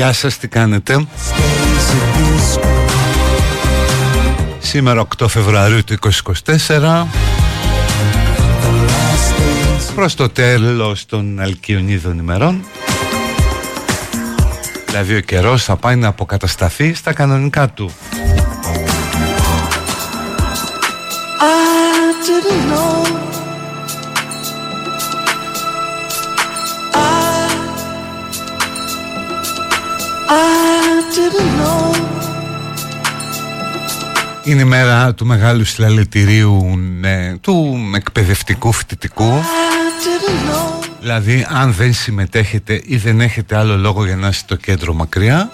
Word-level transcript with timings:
Γεια 0.00 0.12
σας, 0.12 0.38
τι 0.38 0.48
κάνετε; 0.48 1.06
Σήμερα 4.58 5.00
8 5.00 5.28
Φεβρουαρίου 5.28 5.84
του 5.84 5.96
2024 6.66 7.06
Προς 9.94 10.14
το 10.14 10.28
τέλος 10.28 11.06
των 11.06 11.40
Αλκιονίδων 11.40 12.18
ημερών. 12.18 12.64
Δηλαδή 14.86 15.16
ο 15.16 15.20
καιρός 15.20 15.64
θα 15.64 15.76
πάει 15.76 15.96
να 15.96 16.08
αποκατασταθεί 16.08 16.94
στα 16.94 17.12
κανονικά 17.12 17.68
του 17.68 17.90
Είναι 34.50 34.62
η 34.62 34.64
μέρα 34.64 35.14
του 35.14 35.26
μεγάλου 35.26 35.64
συλλαλητηρίου 35.64 36.76
ναι, 37.00 37.36
του 37.40 37.78
εκπαιδευτικού 37.94 38.72
φοιτητικού. 38.72 39.32
Δηλαδή 41.00 41.46
αν 41.48 41.72
δεν 41.72 41.92
συμμετέχετε 41.92 42.80
ή 42.84 42.96
δεν 42.96 43.20
έχετε 43.20 43.56
άλλο 43.56 43.76
λόγο 43.76 44.04
για 44.04 44.16
να 44.16 44.28
είστε 44.28 44.44
το 44.46 44.56
κέντρο 44.56 44.94
μακριά. 44.94 45.50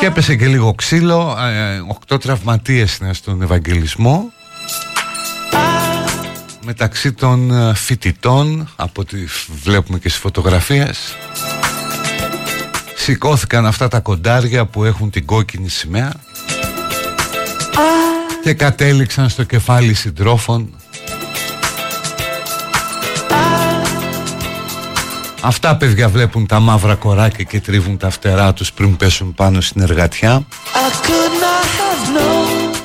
Και 0.00 0.06
έπεσε 0.06 0.36
και 0.36 0.46
λίγο 0.46 0.74
ξύλο, 0.74 1.36
ε, 1.40 1.82
οκτώ 1.88 2.18
τραυματίες 2.18 2.96
είναι 2.96 3.12
στον 3.12 3.42
Ευαγγελισμό. 3.42 4.32
Μεταξύ 6.64 7.12
των 7.12 7.50
ε, 7.50 7.74
φοιτητών 7.74 8.68
από 8.76 9.00
ό,τι 9.00 9.18
βλέπουμε 9.62 9.98
και 9.98 10.08
στις 10.08 10.20
φωτογραφίες 10.20 11.16
σηκώθηκαν 12.96 13.66
αυτά 13.66 13.88
τα 13.88 14.00
κοντάρια 14.00 14.66
που 14.66 14.84
έχουν 14.84 15.10
την 15.10 15.26
κόκκινη 15.26 15.68
σημαία 15.68 16.12
και 18.42 18.54
κατέληξαν 18.54 19.28
στο 19.28 19.42
κεφάλι 19.42 19.94
συντρόφων. 19.94 20.74
Αυτά 25.40 25.76
παιδιά 25.76 26.08
βλέπουν 26.08 26.46
τα 26.46 26.60
μαύρα 26.60 26.94
κοράκια 26.94 27.44
και 27.44 27.60
τρίβουν 27.60 27.96
τα 27.96 28.10
φτερά 28.10 28.52
τους 28.52 28.72
πριν 28.72 28.96
πέσουν 28.96 29.34
πάνω 29.34 29.60
στην 29.60 29.82
εργατιά. 29.82 30.46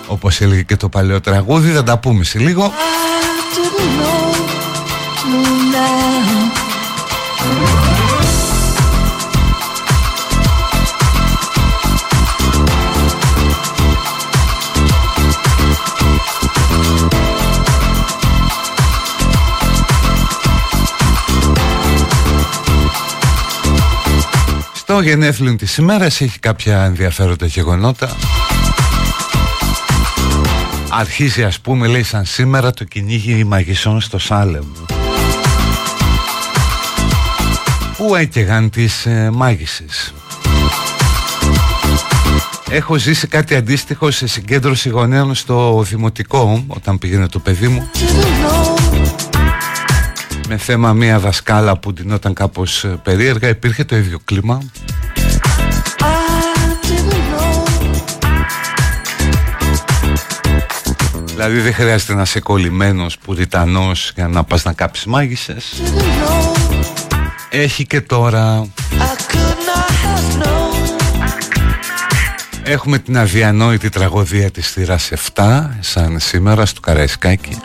Όπως 0.08 0.42
έλεγε 0.42 0.62
και 0.62 0.76
το 0.76 0.90
παλαιό 0.90 1.22
τραγούδι, 1.22 1.72
θα 1.72 1.84
τα 1.84 2.00
πούμε 2.00 2.24
σε 2.24 2.40
λίγο 2.40 2.72
Στο 24.98 25.06
γενέθλιο 25.06 25.56
της 25.56 25.78
ημέρας 25.78 26.22
έχει 26.22 26.40
κάποια 26.40 26.84
ενδιαφέροντα 26.84 27.46
γεγονότα. 27.46 28.16
Αρχίζει 30.90 31.44
ας 31.44 31.60
πούμε 31.60 31.88
λέει 31.88 32.04
σαν 32.04 32.26
σήμερα 32.26 32.72
το 32.72 32.84
κυνήγι 32.84 33.44
μαγισσών 33.44 34.02
στο 34.02 34.20
Σάλεμ. 34.20 34.66
Πού 37.98 38.16
έκαιγαν 38.16 38.70
τις 38.70 39.06
ε, 39.06 39.30
μάγισσες; 39.34 40.14
Έχω 42.70 42.96
ζήσει 42.96 43.28
κάτι 43.28 43.56
αντίστοιχο 43.56 44.12
σε 44.12 44.28
συγκέντρωση 44.28 44.90
γονέων 44.90 45.36
στο 45.36 45.84
δημοτικό 45.90 46.64
όταν 46.68 46.98
πήγαινε 46.98 47.28
το 47.28 47.40
παιδί 47.40 47.68
μου 47.68 47.90
με 50.48 50.58
θέμα 50.58 50.94
μία 50.94 51.20
δασκάλα 51.20 51.78
που 51.78 51.94
ντυνόταν 51.94 52.34
κάπως 52.34 52.84
ε, 52.84 53.00
περίεργα 53.04 53.48
υπήρχε 53.48 53.84
το 53.84 53.96
ίδιο 53.96 54.20
κλίμα. 54.26 54.62
Δηλαδή 61.26 61.60
δεν 61.60 61.74
χρειάζεται 61.74 62.14
να 62.14 62.22
είσαι 62.22 62.40
κολλημένος 62.40 63.18
πουριτανός 63.18 64.12
για 64.16 64.28
να 64.28 64.44
πας 64.44 64.64
να 64.64 64.74
κάψεις 64.74 65.06
μάγισσες. 65.06 65.82
Έχει 67.50 67.86
και 67.86 68.02
τώρα. 68.02 68.68
Έχουμε 72.64 73.00
την 73.00 73.18
αδιανόητη 73.18 73.90
τραγωδία 73.90 74.52
της 74.52 74.70
θύρας 74.70 75.12
7 75.34 75.70
Σαν 75.80 76.20
σήμερα 76.20 76.66
στο 76.66 76.80
Καραϊσκάκι 76.80 77.58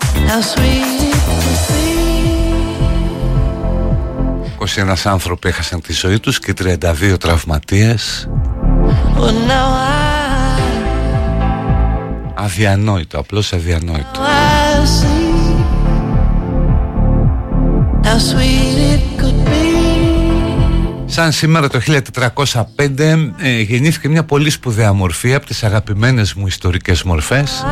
21 4.77 4.95
άνθρωποι 5.05 5.49
έχασαν 5.49 5.81
τη 5.81 5.93
ζωή 5.93 6.21
τους 6.21 6.39
και 6.39 6.53
32 6.59 7.19
τραυματίες. 7.21 8.29
Αδιανόητο, 12.35 13.19
απλώς 13.19 13.53
αδιανόητο. 13.53 14.21
Σαν 21.07 21.33
σήμερα 21.33 21.69
το 21.69 21.81
1405 22.77 23.33
ε, 23.39 23.61
γεννήθηκε 23.61 24.09
μια 24.09 24.25
πολύ 24.25 24.51
σπουδαία 24.51 24.93
μορφή 24.93 25.35
από 25.35 25.47
τις 25.47 25.65
αγαπημένες 25.65 26.35
μου 26.35 26.47
ιστορικές 26.47 27.03
μορφές 27.03 27.65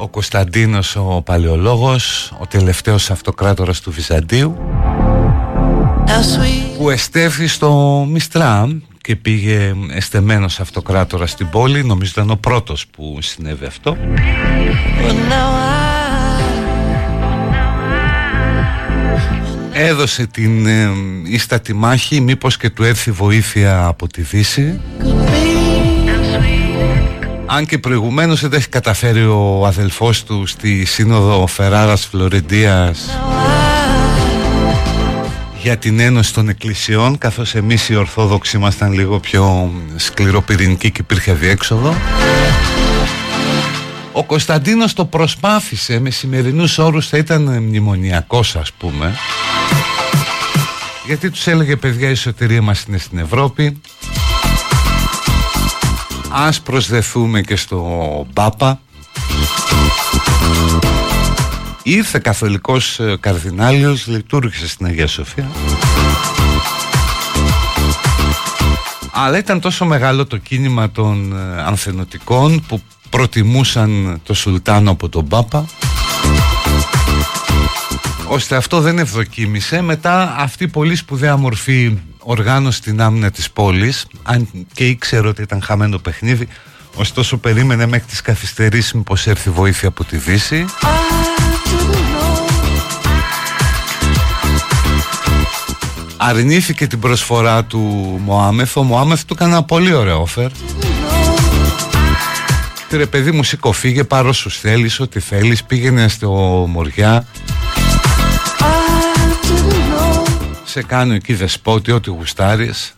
ο 0.00 0.08
Κωνσταντίνος 0.08 0.96
ο 0.96 1.22
Παλαιολόγος, 1.24 2.32
ο 2.40 2.46
τελευταίος 2.46 3.10
αυτοκράτορας 3.10 3.80
του 3.80 3.90
Βυζαντίου 3.90 4.56
που 6.78 6.90
εστέφθη 6.90 7.46
στο 7.46 8.04
Μιστρά 8.10 8.80
και 9.00 9.16
πήγε 9.16 9.74
εστεμένος 9.90 10.60
αυτοκράτορας 10.60 11.30
στην 11.30 11.48
πόλη. 11.50 11.84
Νομίζω 11.84 12.10
ήταν 12.10 12.30
ο 12.30 12.36
πρώτος 12.36 12.86
που 12.86 13.18
συνέβη 13.20 13.64
αυτό. 13.64 13.96
Έδωσε 19.72 20.26
την 20.26 20.66
ε, 20.66 20.90
ίστατη 21.24 21.72
μάχη 21.74 22.20
μήπως 22.20 22.56
και 22.56 22.70
του 22.70 22.84
έρθει 22.84 23.10
βοήθεια 23.10 23.84
από 23.86 24.06
τη 24.06 24.22
Δύση 24.22 24.80
αν 27.50 27.66
και 27.66 27.78
προηγουμένως 27.78 28.40
δεν 28.40 28.52
έχει 28.52 28.68
καταφέρει 28.68 29.24
ο 29.24 29.66
αδελφός 29.66 30.24
του 30.24 30.46
στη 30.46 30.84
σύνοδο 30.84 31.46
Φεράρας 31.46 32.06
Φλωρεντίας 32.06 33.18
για 35.62 35.76
την 35.76 36.00
ένωση 36.00 36.34
των 36.34 36.48
εκκλησιών 36.48 37.18
καθώς 37.18 37.54
εμείς 37.54 37.88
οι 37.88 37.94
Ορθόδοξοι 37.94 38.56
ήμασταν 38.56 38.92
λίγο 38.92 39.20
πιο 39.20 39.72
σκληροπυρηνικοί 39.96 40.90
και 40.90 41.00
υπήρχε 41.00 41.32
διέξοδο. 41.32 41.94
Ο 44.12 44.24
Κωνσταντίνος 44.24 44.92
το 44.92 45.04
προσπάθησε 45.04 45.98
με 45.98 46.10
σημερινούς 46.10 46.78
όρους 46.78 47.08
θα 47.08 47.16
ήταν 47.16 47.42
μνημονιακός 47.42 48.56
ας 48.56 48.72
πούμε. 48.72 49.14
Γιατί 51.06 51.30
τους 51.30 51.46
έλεγε 51.46 51.76
παιδιά 51.76 52.10
η 52.10 52.14
σωτηρία 52.14 52.62
μας 52.62 52.84
είναι 52.88 52.98
στην 52.98 53.18
Ευρώπη 53.18 53.80
Ας 56.30 56.60
προσδεθούμε 56.60 57.40
και 57.40 57.56
στο 57.56 58.26
Μπάπα 58.32 58.80
Ήρθε 61.82 62.18
καθολικός 62.18 63.00
ε, 63.00 63.16
καρδινάλιος 63.20 64.06
Λειτουργήσε 64.06 64.68
στην 64.68 64.86
Αγία 64.86 65.06
Σοφία. 65.06 65.50
Αλλά 69.12 69.38
ήταν 69.38 69.60
τόσο 69.60 69.84
μεγάλο 69.84 70.26
το 70.26 70.36
κίνημα 70.36 70.90
των 70.90 71.32
ε, 71.32 71.62
ανθενωτικών 71.62 72.64
Που 72.68 72.82
προτιμούσαν 73.10 74.20
το 74.22 74.34
Σουλτάνο 74.34 74.90
από 74.90 75.08
τον 75.08 75.28
Πάπα 75.28 75.66
ώστε 78.28 78.56
αυτό 78.56 78.80
δεν 78.80 78.98
ευδοκίμησε. 78.98 79.80
Μετά 79.80 80.34
αυτή 80.38 80.64
η 80.64 80.68
πολύ 80.68 80.96
σπουδαία 80.96 81.36
μορφή 81.36 81.98
οργάνωση 82.30 82.78
στην 82.78 83.00
άμυνα 83.00 83.30
της 83.30 83.50
πόλης 83.50 84.06
αν 84.22 84.48
και 84.72 84.86
ήξερε 84.86 85.28
ότι 85.28 85.42
ήταν 85.42 85.62
χαμένο 85.62 85.98
παιχνίδι 85.98 86.48
ωστόσο 86.94 87.36
περίμενε 87.36 87.86
μέχρι 87.86 88.06
τις 88.06 88.20
καθυστερήσεις 88.20 88.92
μήπως 88.92 89.26
έρθει 89.26 89.50
βοήθεια 89.50 89.88
από 89.88 90.04
τη 90.04 90.16
Δύση. 90.16 90.64
Αρνήθηκε 96.16 96.86
την 96.86 96.98
προσφορά 96.98 97.64
του 97.64 97.78
Μωάμεθ 98.24 98.76
ο 98.76 98.82
Μωάμεθ 98.82 99.24
του 99.24 99.34
έκανε 99.36 99.52
ένα 99.52 99.62
πολύ 99.62 99.92
ωραίο 99.92 100.26
offer. 100.26 100.48
Ρε 102.90 103.06
παιδί 103.06 103.30
μου 103.30 103.42
σηκωφίγε 103.42 104.04
πάρω 104.04 104.32
σου 104.32 104.50
θέλεις 104.50 105.00
ό,τι 105.00 105.20
θέλεις 105.20 105.64
πήγαινε 105.64 106.08
στο 106.08 106.30
Μοριά 106.68 107.26
σε 110.68 110.82
κάνω 110.82 111.14
εκεί 111.14 111.34
δεσπότη 111.34 111.92
ό,τι 111.92 112.10
γουστάρεις. 112.10 112.92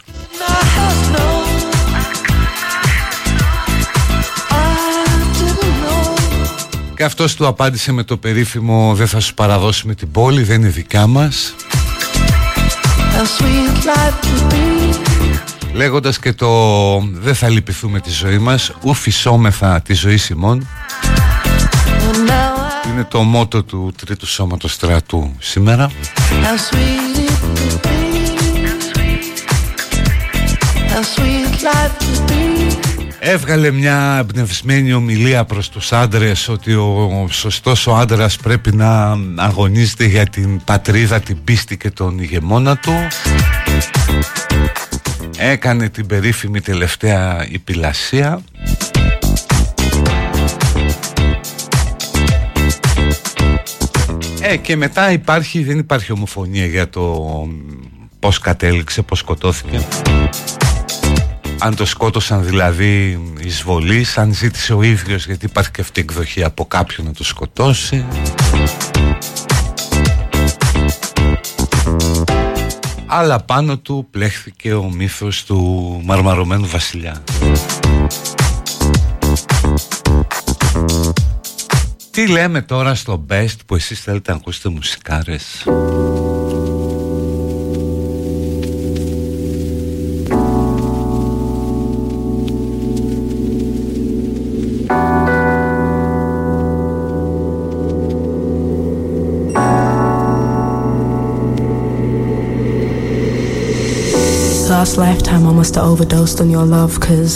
Και 6.97 7.05
αυτός 7.05 7.35
του 7.35 7.47
απάντησε 7.47 7.93
με 7.93 8.03
το 8.03 8.17
περίφημο 8.17 8.95
«Δεν 8.95 9.07
θα 9.07 9.21
σου 9.21 9.35
παραδώσουμε 9.35 9.95
την 9.95 10.11
πόλη, 10.11 10.43
δεν 10.43 10.61
είναι 10.61 10.69
δικά 10.69 11.07
μας» 11.07 11.55
Λέγοντας 15.73 16.19
και 16.19 16.33
το 16.33 16.49
«Δεν 17.01 17.35
θα 17.35 17.49
λυπηθούμε 17.49 18.01
τη 18.01 18.11
ζωή 18.11 18.39
μας, 18.39 18.73
ου 18.81 18.95
φυσόμεθα 18.95 19.81
τη 19.81 19.95
ζωή 19.95 20.17
Σιμών» 20.17 20.69
Είναι 22.93 23.05
το 23.05 23.23
μότο 23.23 23.63
του 23.63 23.93
τρίτου 24.05 24.27
σώματος 24.27 24.73
στρατού 24.73 25.35
σήμερα 25.39 25.91
Έβγαλε 33.23 33.71
μια 33.71 34.17
εμπνευσμένη 34.21 34.93
ομιλία 34.93 35.45
προς 35.45 35.69
τους 35.69 35.93
άντρες 35.93 36.49
ότι 36.49 36.75
ο 36.75 37.27
σωστός 37.31 37.87
ο 37.87 37.95
άντρας 37.97 38.37
πρέπει 38.37 38.77
να 38.77 39.17
αγωνίζεται 39.37 40.05
για 40.05 40.27
την 40.27 40.65
πατρίδα, 40.65 41.21
την 41.21 41.45
πίστη 41.45 41.77
και 41.77 41.91
τον 41.91 42.19
ηγεμόνα 42.19 42.77
του. 42.77 42.93
Έκανε 45.39 45.89
την 45.89 46.07
περίφημη 46.07 46.61
τελευταία 46.61 47.47
υπηλασία. 47.51 48.41
Ε, 54.41 54.57
και 54.57 54.77
μετά 54.77 55.13
υπάρχει, 55.13 55.63
δεν 55.63 55.79
υπάρχει 55.79 56.13
ομοφωνία 56.13 56.67
για 56.67 56.89
το 56.89 57.27
πώς 58.19 58.39
κατέληξε, 58.39 59.03
πώς 59.03 59.19
σκοτώθηκε 59.19 59.87
αν 61.63 61.77
το 61.77 61.85
σκότωσαν 61.85 62.45
δηλαδή 62.45 63.21
εισβολή, 63.41 64.07
αν 64.15 64.35
ζήτησε 64.35 64.75
ο 64.75 64.83
ίδιος 64.83 65.27
γιατί 65.27 65.47
υπάρχει 65.47 65.71
και 65.71 65.81
αυτή 65.81 66.01
η 66.01 66.03
εκδοχή 66.03 66.45
από 66.45 66.67
κάποιον 66.67 67.07
να 67.07 67.13
το 67.13 67.25
σκοτώσει. 67.25 68.07
Αλλά 73.07 73.41
πάνω 73.41 73.79
του 73.79 74.07
πλέχθηκε 74.11 74.75
ο 74.75 74.91
μύθος 74.91 75.45
του 75.45 76.01
μαρμαρωμένου 76.05 76.67
βασιλιά. 76.67 77.23
Τι 82.21 82.27
λέμε 82.27 82.63
τώρα 82.63 82.95
στο 82.95 83.25
best 83.29 83.57
που 83.67 83.75
εσείς 83.75 84.01
θέλετε 84.01 84.31
να 84.31 84.37
ακούσετε 84.37 84.69
μουσικάρες. 84.69 85.65
last 104.69 104.97
lifetime 104.97 105.45
I 105.47 105.53
must 105.61 105.75
have 105.75 105.85
overdosed 105.93 106.41
on 106.41 106.49
your 106.51 106.67
love, 106.77 107.01
cause 107.01 107.35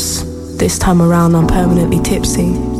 this 0.62 0.78
time 0.78 1.00
around 1.06 1.30
I'm 1.38 1.46
permanently 1.46 2.00
tipsy. 2.12 2.73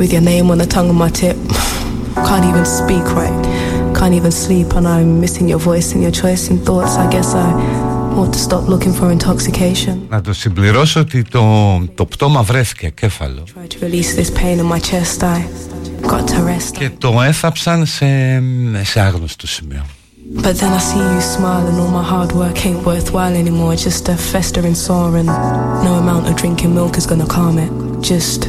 With 0.00 0.12
your 0.12 0.22
name 0.22 0.50
on 0.50 0.58
the 0.58 0.66
tongue 0.66 0.88
of 0.88 0.96
my 1.04 1.10
tip. 1.10 1.36
Can't 2.28 2.44
even 2.50 2.64
speak 2.64 3.04
right. 3.20 3.38
Can't 3.98 4.14
even 4.14 4.32
sleep, 4.32 4.68
and 4.76 4.86
I'm 4.88 5.20
missing 5.20 5.46
your 5.48 5.58
voice 5.58 5.92
and 5.94 6.00
your 6.02 6.14
choice 6.22 6.48
and 6.50 6.58
thoughts. 6.64 6.96
I 6.96 7.06
guess 7.14 7.34
I 7.34 7.48
ought 8.18 8.32
to 8.32 8.38
stop 8.38 8.64
looking 8.68 8.92
for 8.92 9.10
intoxication. 9.10 9.96
Να 10.08 10.20
το 10.20 10.32
συμπληρώσω 10.32 11.00
ότι 11.00 11.22
το, 11.22 11.42
το 11.94 12.06
πτώμα 12.06 12.42
βρέθηκε 12.42 12.88
κέφαλο. 12.88 13.42
Try 13.46 13.66
to 13.66 13.84
release 13.84 14.14
this 14.14 14.30
pain 14.30 14.58
in 14.58 14.66
my 14.66 14.80
chest. 14.80 15.22
I 15.22 15.44
got 16.02 16.26
to 16.26 16.42
rest. 16.44 16.76
Και 16.78 16.90
το 16.98 17.22
έθαψαν 17.22 17.86
σε, 17.86 18.06
σε 18.82 19.00
άγνωστο 19.00 19.46
σημείο. 19.46 19.84
But 20.34 20.56
then 20.60 20.72
I 20.72 20.80
see 20.90 21.04
you 21.14 21.20
smile 21.20 21.66
and 21.70 21.78
all 21.82 21.92
my 22.00 22.06
hard 22.12 22.32
work 22.32 22.66
ain't 22.66 22.84
worthwhile 22.84 23.34
anymore. 23.42 23.76
Just 23.76 24.08
a 24.08 24.16
festering 24.32 24.74
sore 24.74 25.16
and 25.20 25.30
no 25.86 25.92
amount 26.02 26.24
of 26.28 26.34
drinking 26.42 26.74
milk 26.74 26.96
is 26.96 27.06
gonna 27.06 27.30
calm 27.36 27.56
it. 27.58 27.70
Just 28.12 28.40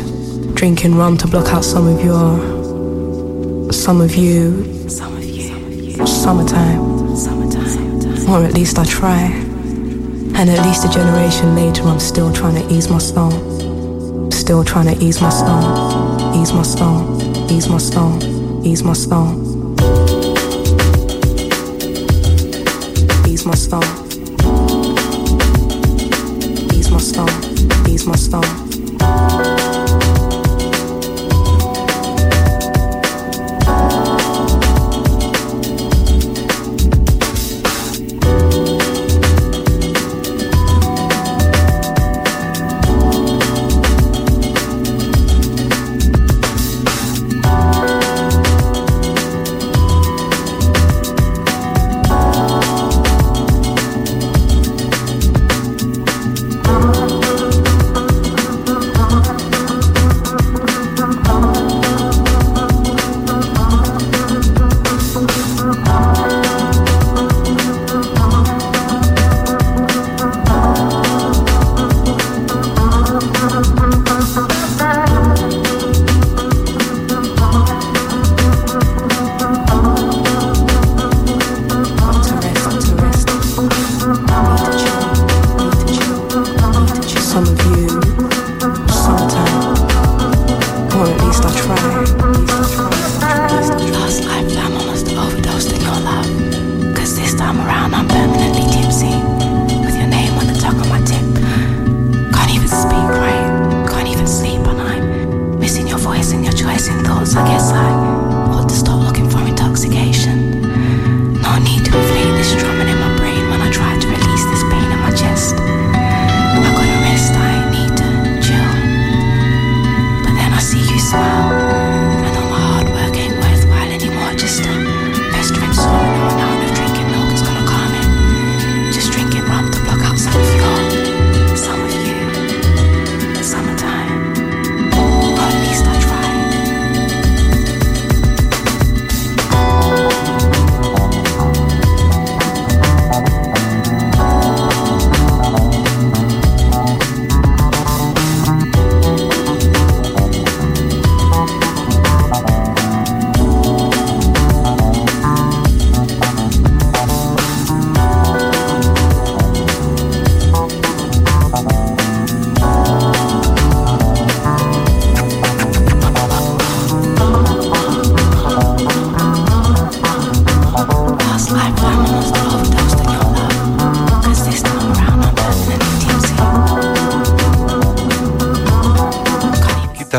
drinking 0.62 0.95
rum 0.95 1.16
to 1.16 1.26
block 1.26 1.52
out 1.52 1.64
some 1.64 1.88
of 1.88 2.04
your, 2.04 3.73
some 3.73 4.00
of 4.00 4.14
you, 4.14 4.88
some 4.88 5.12
of 5.16 5.25
you, 5.25 6.07
summertime, 6.07 7.16
summertime. 7.16 8.31
Or 8.31 8.45
at 8.45 8.54
least 8.54 8.78
I 8.78 8.85
try. 8.85 9.23
And 10.38 10.49
at 10.49 10.64
least 10.64 10.85
a 10.85 10.88
generation 10.88 11.57
later, 11.57 11.83
I'm 11.83 11.99
still 11.99 12.33
trying 12.33 12.54
to 12.62 12.73
ease 12.73 12.88
my 12.88 12.99
stone. 12.99 14.31
Still 14.31 14.62
trying 14.62 14.87
to 14.87 15.04
ease 15.04 15.21
my 15.21 15.31
stone, 15.31 16.37
ease 16.40 16.52
my 16.52 16.62
stone, 16.62 17.50
ease 17.50 17.69
my 17.69 17.78
stone, 17.78 18.64
ease 18.64 18.85
my 18.85 18.92
stone. 18.92 19.42
Ease 23.26 23.45
my 23.45 23.54
stone. 23.57 23.83
Ease 26.73 26.88
my 26.88 26.99
stone. 26.99 27.88
Ease 27.88 28.07
my 28.07 28.14
stone. 28.14 28.62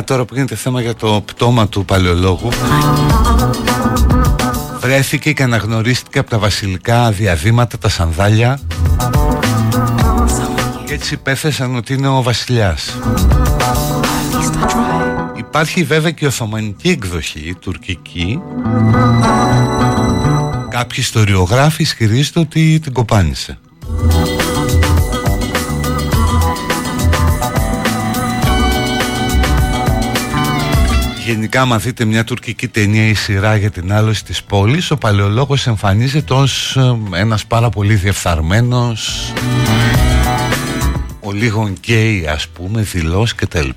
Κοίτα 0.03 0.15
τώρα 0.15 0.27
που 0.27 0.35
γίνεται 0.35 0.55
θέμα 0.55 0.81
για 0.81 0.95
το 0.95 1.21
πτώμα 1.25 1.67
του 1.67 1.85
παλαιολόγου. 1.85 2.49
Βρέθηκε 4.79 5.31
και 5.33 5.43
αναγνωρίστηκε 5.43 6.19
από 6.19 6.29
τα 6.29 6.37
βασιλικά 6.37 7.11
διαδήματα 7.11 7.77
τα 7.77 7.89
σανδάλια. 7.89 8.59
Και 10.85 10.93
έτσι 10.93 11.17
πέθεσαν 11.17 11.75
ότι 11.75 11.93
είναι 11.93 12.07
ο 12.07 12.21
βασιλιάς. 12.21 12.97
Υπάρχει 15.37 15.83
βέβαια 15.83 16.11
και 16.11 16.25
η 16.25 16.27
Οθωμανική 16.27 16.89
εκδοχή, 16.89 17.39
η 17.39 17.55
τουρκική. 17.55 18.39
Κάποιοι 20.69 20.97
ιστοριογράφοι 20.97 21.81
ισχυρίζονται 21.81 22.39
ότι 22.39 22.79
την 22.79 22.93
κοπάνισε 22.93 23.57
Γενικά 31.25 31.61
άμα 31.61 31.77
δείτε 31.77 32.05
μια 32.05 32.23
τουρκική 32.23 32.67
ταινία 32.67 33.07
ή 33.07 33.13
σειρά 33.13 33.55
για 33.55 33.71
την 33.71 33.93
άλωση 33.93 34.23
της 34.23 34.43
πόλης 34.43 34.91
Ο 34.91 34.97
παλαιολόγος 34.97 35.67
εμφανίζεται 35.67 36.33
ως 36.33 36.75
ε, 36.75 36.97
ένας 37.19 37.45
πάρα 37.45 37.69
πολύ 37.69 37.95
διεφθαρμένος 37.95 39.33
Ο 41.19 41.31
λίγο 41.31 41.73
γκέι 41.79 42.25
ας 42.27 42.47
πούμε, 42.47 42.81
δηλός 42.81 43.35
κτλ. 43.35 43.69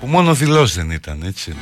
Που 0.00 0.06
μόνο 0.06 0.34
δηλός 0.34 0.74
δεν 0.74 0.90
ήταν 0.90 1.22
έτσι 1.26 1.54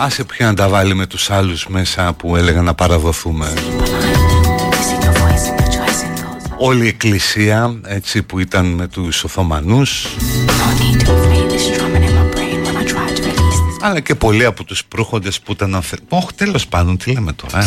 Άσε 0.00 0.24
ποια 0.24 0.46
να 0.46 0.54
τα 0.54 0.68
βάλει 0.68 0.94
με 0.94 1.06
τους 1.06 1.30
άλλους 1.30 1.66
μέσα 1.66 2.12
που 2.12 2.36
έλεγαν 2.36 2.64
να 2.64 2.74
παραδοθούμε. 2.74 3.52
Όλη 6.58 6.84
η 6.84 6.88
εκκλησία 6.88 7.80
έτσι 7.84 8.22
που 8.22 8.38
ήταν 8.38 8.66
με 8.66 8.86
τους 8.88 9.24
Οθωμανούς 9.24 10.06
αλλά 13.80 14.00
και 14.00 14.14
πολλοί 14.14 14.44
από 14.44 14.64
τους 14.64 14.84
προύχοντες 14.84 15.40
που 15.40 15.52
ήταν 15.52 15.74
αφε... 15.74 15.96
Όχι 16.08 16.34
τέλος 16.34 16.66
πάντων 16.66 16.96
τι 16.96 17.12
λέμε 17.12 17.32
τώρα 17.32 17.66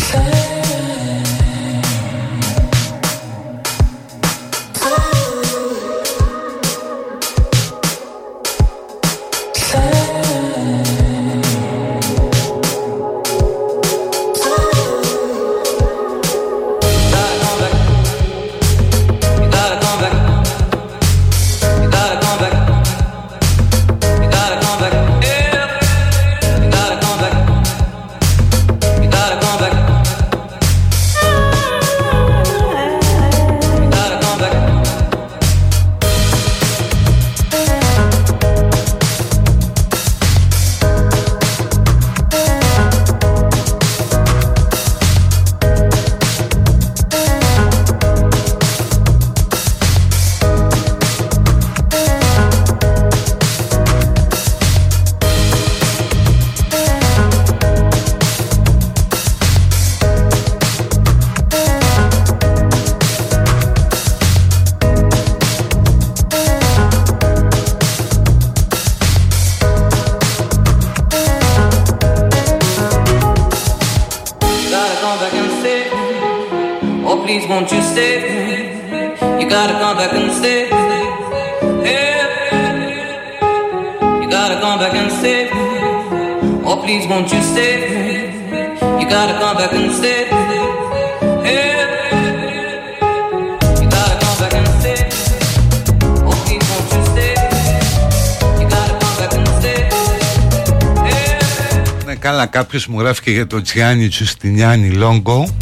ε; 102.42 102.46
κάποιος 102.50 102.88
μου 102.88 103.00
γράφει 103.00 103.22
και 103.22 103.32
για 103.32 103.48
το 103.48 103.62
Τζιάννη 103.62 104.08
Τζουστινιάννη 104.08 104.90
Λόγκο 104.90 105.56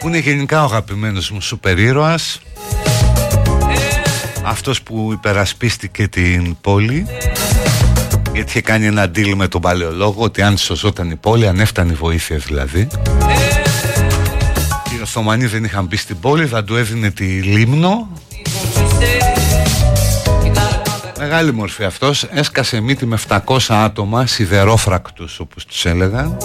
που 0.00 0.08
είναι 0.08 0.18
γενικά 0.18 0.60
ο 0.60 0.64
αγαπημένος 0.64 1.30
μου 1.30 1.40
σούπερ 1.40 1.78
ήρωας. 1.78 2.40
Αυτός 4.44 4.82
που 4.82 5.10
υπερασπίστηκε 5.12 6.08
την 6.08 6.56
πόλη 6.60 7.06
γιατί 8.36 8.50
είχε 8.50 8.60
κάνει 8.60 8.86
ένα 8.86 9.10
deal 9.14 9.32
με 9.36 9.48
τον 9.48 9.60
παλαιολόγο 9.60 10.22
ότι 10.22 10.42
αν 10.42 10.56
σωζόταν 10.56 11.10
η 11.10 11.16
πόλη, 11.16 11.46
αν 11.46 11.60
έφτανε 11.60 11.92
η 11.92 11.94
βοήθεια 11.94 12.36
δηλαδή. 12.36 12.88
Οι 14.96 15.02
Οθωμανοί 15.02 15.46
δεν 15.46 15.64
είχαν 15.64 15.84
μπει 15.86 15.96
στην 15.96 16.20
πόλη, 16.20 16.46
θα 16.46 16.64
του 16.64 16.76
έδινε 16.76 17.10
τη 17.10 17.24
Λίμνο. 17.24 18.08
Μεγάλη 21.18 21.52
μορφή 21.52 21.84
αυτός. 21.84 22.22
Έσκασε 22.22 22.80
μύτη 22.80 23.06
με 23.06 23.18
700 23.28 23.58
άτομα 23.68 24.26
Σιδερόφρακτους 24.26 25.40
όπως 25.40 25.64
τους 25.66 25.86
έλεγαν. 25.86 26.36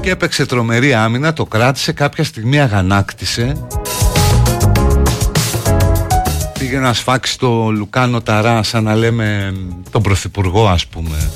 Και 0.00 0.10
έπαιξε 0.10 0.46
τρομερή 0.46 0.94
άμυνα 0.94 1.32
Το 1.32 1.44
κράτησε 1.44 1.92
κάποια 1.92 2.24
στιγμή 2.24 2.60
αγανάκτησε 2.60 3.66
Πήγε 6.68 6.78
να 6.78 6.92
σφάξει 6.92 7.38
το 7.38 7.70
Λουκάνο 7.70 8.20
Ταρά 8.20 8.62
Σαν 8.62 8.84
να 8.84 8.94
λέμε 8.94 9.54
τον 9.90 10.02
Πρωθυπουργό 10.02 10.68
ας 10.68 10.86
πούμε. 10.86 11.30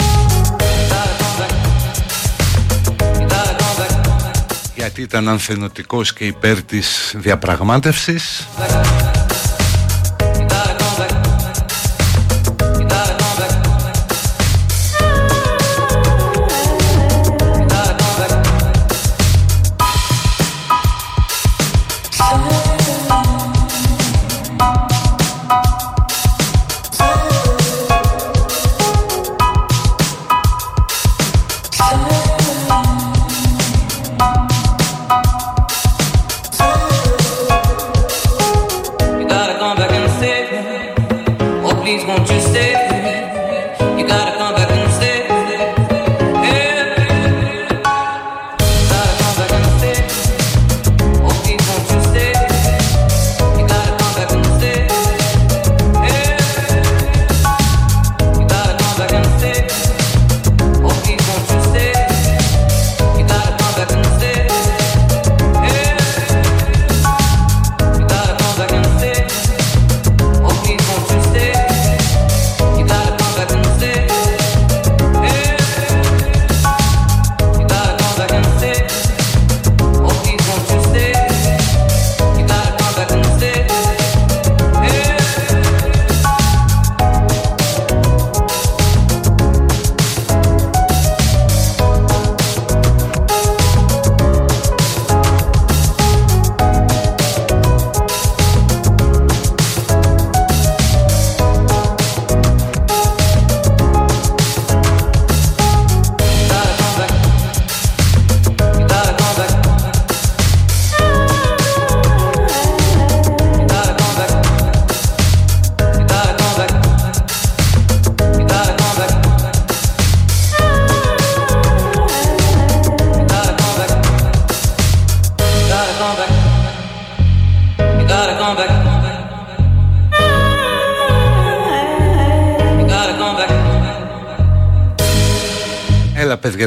Γιατί 4.77 5.03
ήταν 5.03 5.29
ανθενωτικός 5.29 6.13
και 6.13 6.25
υπέρ 6.25 6.63
της 6.63 7.15
διαπραγμάτευσης 7.17 8.49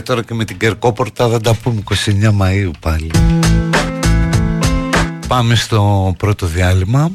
τώρα 0.04 0.24
και 0.24 0.34
με 0.34 0.46
την 0.46 0.58
Κερκόπορτα 0.58 1.30
θα 1.30 1.40
τα 1.40 1.54
πούμε. 1.54 1.84
29 2.06 2.42
Μαΐου 2.42 2.72
πάλι. 2.80 3.12
Πάμε 5.28 5.56
στο 5.56 6.14
πρώτο 6.18 6.46
διάλειμμα. 6.46 7.12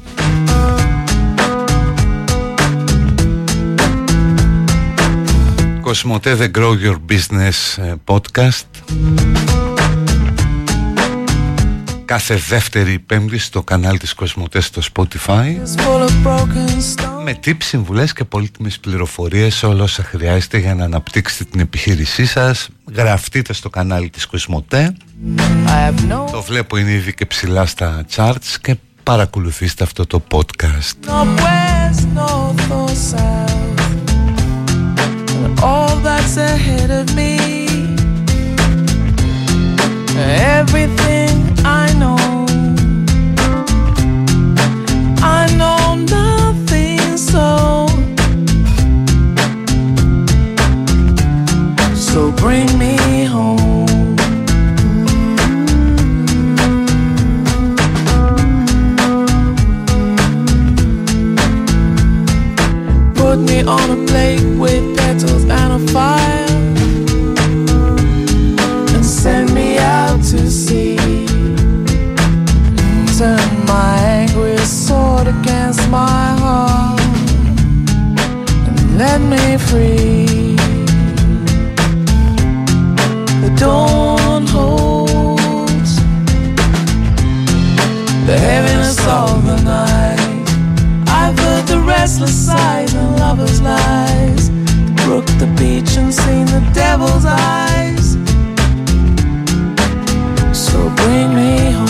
Κοσμοτέ 5.81 6.37
The 6.41 6.59
Grow 6.59 6.73
Your 6.85 6.97
Business 7.09 7.83
ε, 7.83 7.95
Podcast. 8.05 8.67
Κάθε 12.05 12.37
δεύτερη 12.37 12.99
πέμπτη 12.99 13.39
στο 13.39 13.63
κανάλι 13.63 13.99
της 13.99 14.15
Κοσμοτέ 14.15 14.61
στο 14.61 14.83
Spotify. 14.95 15.57
Με 17.25 17.39
tips, 17.45 17.63
συμβουλές 17.63 18.13
και 18.13 18.25
πολύτιμες 18.25 18.79
πληροφορίες 18.79 19.63
όλα 19.63 19.83
όσα 19.83 20.03
χρειάζεται 20.03 20.59
για 20.59 20.75
να 20.75 20.85
αναπτύξετε 20.85 21.45
την 21.45 21.61
επιχείρησή 21.61 22.27
σας 22.27 22.69
γραφτείτε 22.95 23.53
στο 23.53 23.71
κανάλι 23.71 24.11
της 24.11 24.27
Κοσμοτέ. 24.27 24.97
Το 26.31 26.43
βλέπω 26.43 26.77
είναι 26.77 26.91
ήδη 26.91 27.15
και 27.15 27.27
ψηλά 27.27 27.67
στα 27.67 28.05
charts 28.15 28.57
και 28.63 28.77
παρακολουθήστε 29.03 29.85
αυτό 29.85 30.07
το 30.07 30.23
podcast. 30.31 30.97
All 35.73 35.97
that's 36.07 36.37
ahead 36.53 36.91
of 37.01 37.07
me. 37.19 37.33
Everything 40.57 41.28
bring 52.41 52.79
me 52.79 53.25
home. 53.25 54.17
Put 63.15 63.39
me 63.41 63.63
on 63.63 63.91
a 63.91 64.07
plate 64.07 64.45
with 64.59 64.97
petals 64.97 65.45
and 65.45 65.73
a 65.79 65.93
fire 65.93 66.47
and 68.95 69.05
send 69.05 69.53
me 69.55 69.79
out 69.79 70.23
to 70.31 70.51
sea. 70.51 70.97
Turn 73.19 73.67
my 73.67 73.99
angry 74.23 74.59
sword 74.59 75.27
against 75.27 75.89
my 75.91 76.27
heart 76.43 77.01
and 78.69 78.99
let 78.99 79.21
me 79.21 79.59
free. 79.59 80.48
Dawn 83.59 84.47
holds 84.47 85.97
the 88.27 88.37
heaviness 88.39 88.99
of 89.07 89.45
the 89.45 89.61
night. 89.63 90.47
I've 91.09 91.39
heard 91.39 91.67
the 91.67 91.81
restless 91.81 92.47
sighs 92.47 92.95
and 92.95 93.17
lovers' 93.17 93.61
lies 93.61 94.51
brook, 95.09 95.25
the 95.39 95.47
beach, 95.59 95.97
and 95.97 96.13
seen 96.13 96.45
the 96.47 96.63
devil's 96.75 97.25
eyes. 97.25 98.13
So 100.53 100.79
bring 100.97 101.35
me 101.35 101.73
home. 101.73 101.88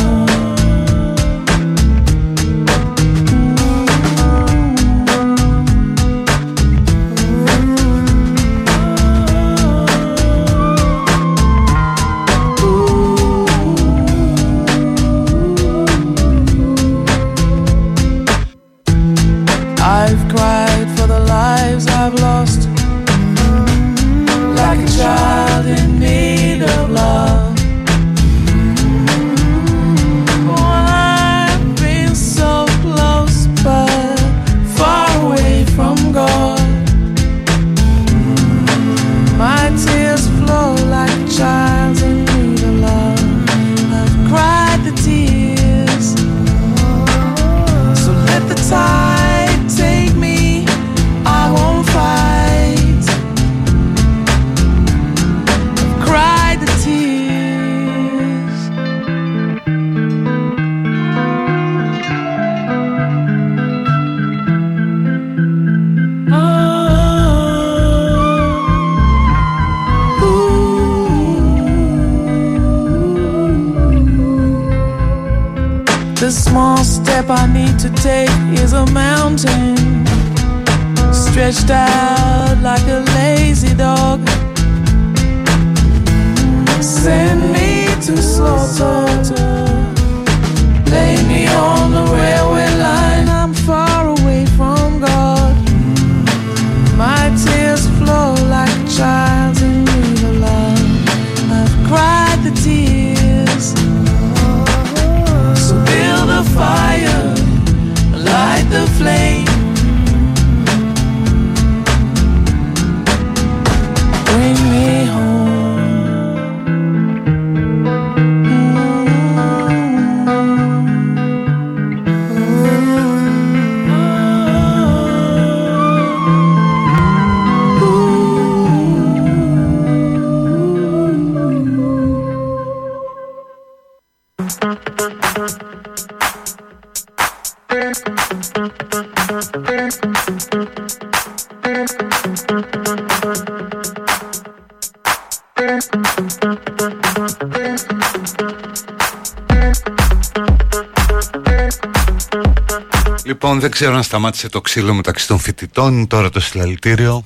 Ξέρω 153.80 153.96
αν 153.96 154.02
σταμάτησε 154.02 154.48
το 154.48 154.60
ξύλο 154.60 154.94
μεταξύ 154.94 155.26
των 155.26 155.38
φοιτητών, 155.38 155.96
είναι 155.96 156.06
τώρα 156.06 156.30
το 156.30 156.40
συλλαλητήριο. 156.40 157.24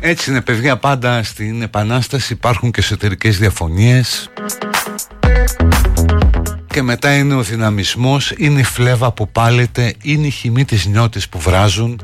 Έτσι 0.00 0.30
είναι 0.30 0.40
παιδιά 0.40 0.76
πάντα 0.76 1.22
στην 1.22 1.62
Επανάσταση 1.62 2.32
υπάρχουν 2.32 2.70
και 2.70 2.80
εσωτερικές 2.80 3.38
διαφωνίες. 3.38 4.30
Και 6.66 6.82
μετά 6.82 7.16
είναι 7.16 7.34
ο 7.34 7.42
δυναμισμός, 7.42 8.32
είναι 8.36 8.60
η 8.60 8.64
φλέβα 8.64 9.12
που 9.12 9.28
πάλεται, 9.28 9.94
είναι 10.02 10.26
η 10.26 10.30
χυμή 10.30 10.64
της 10.64 10.86
νιώτης 10.86 11.28
που 11.28 11.38
βράζουν. 11.38 12.00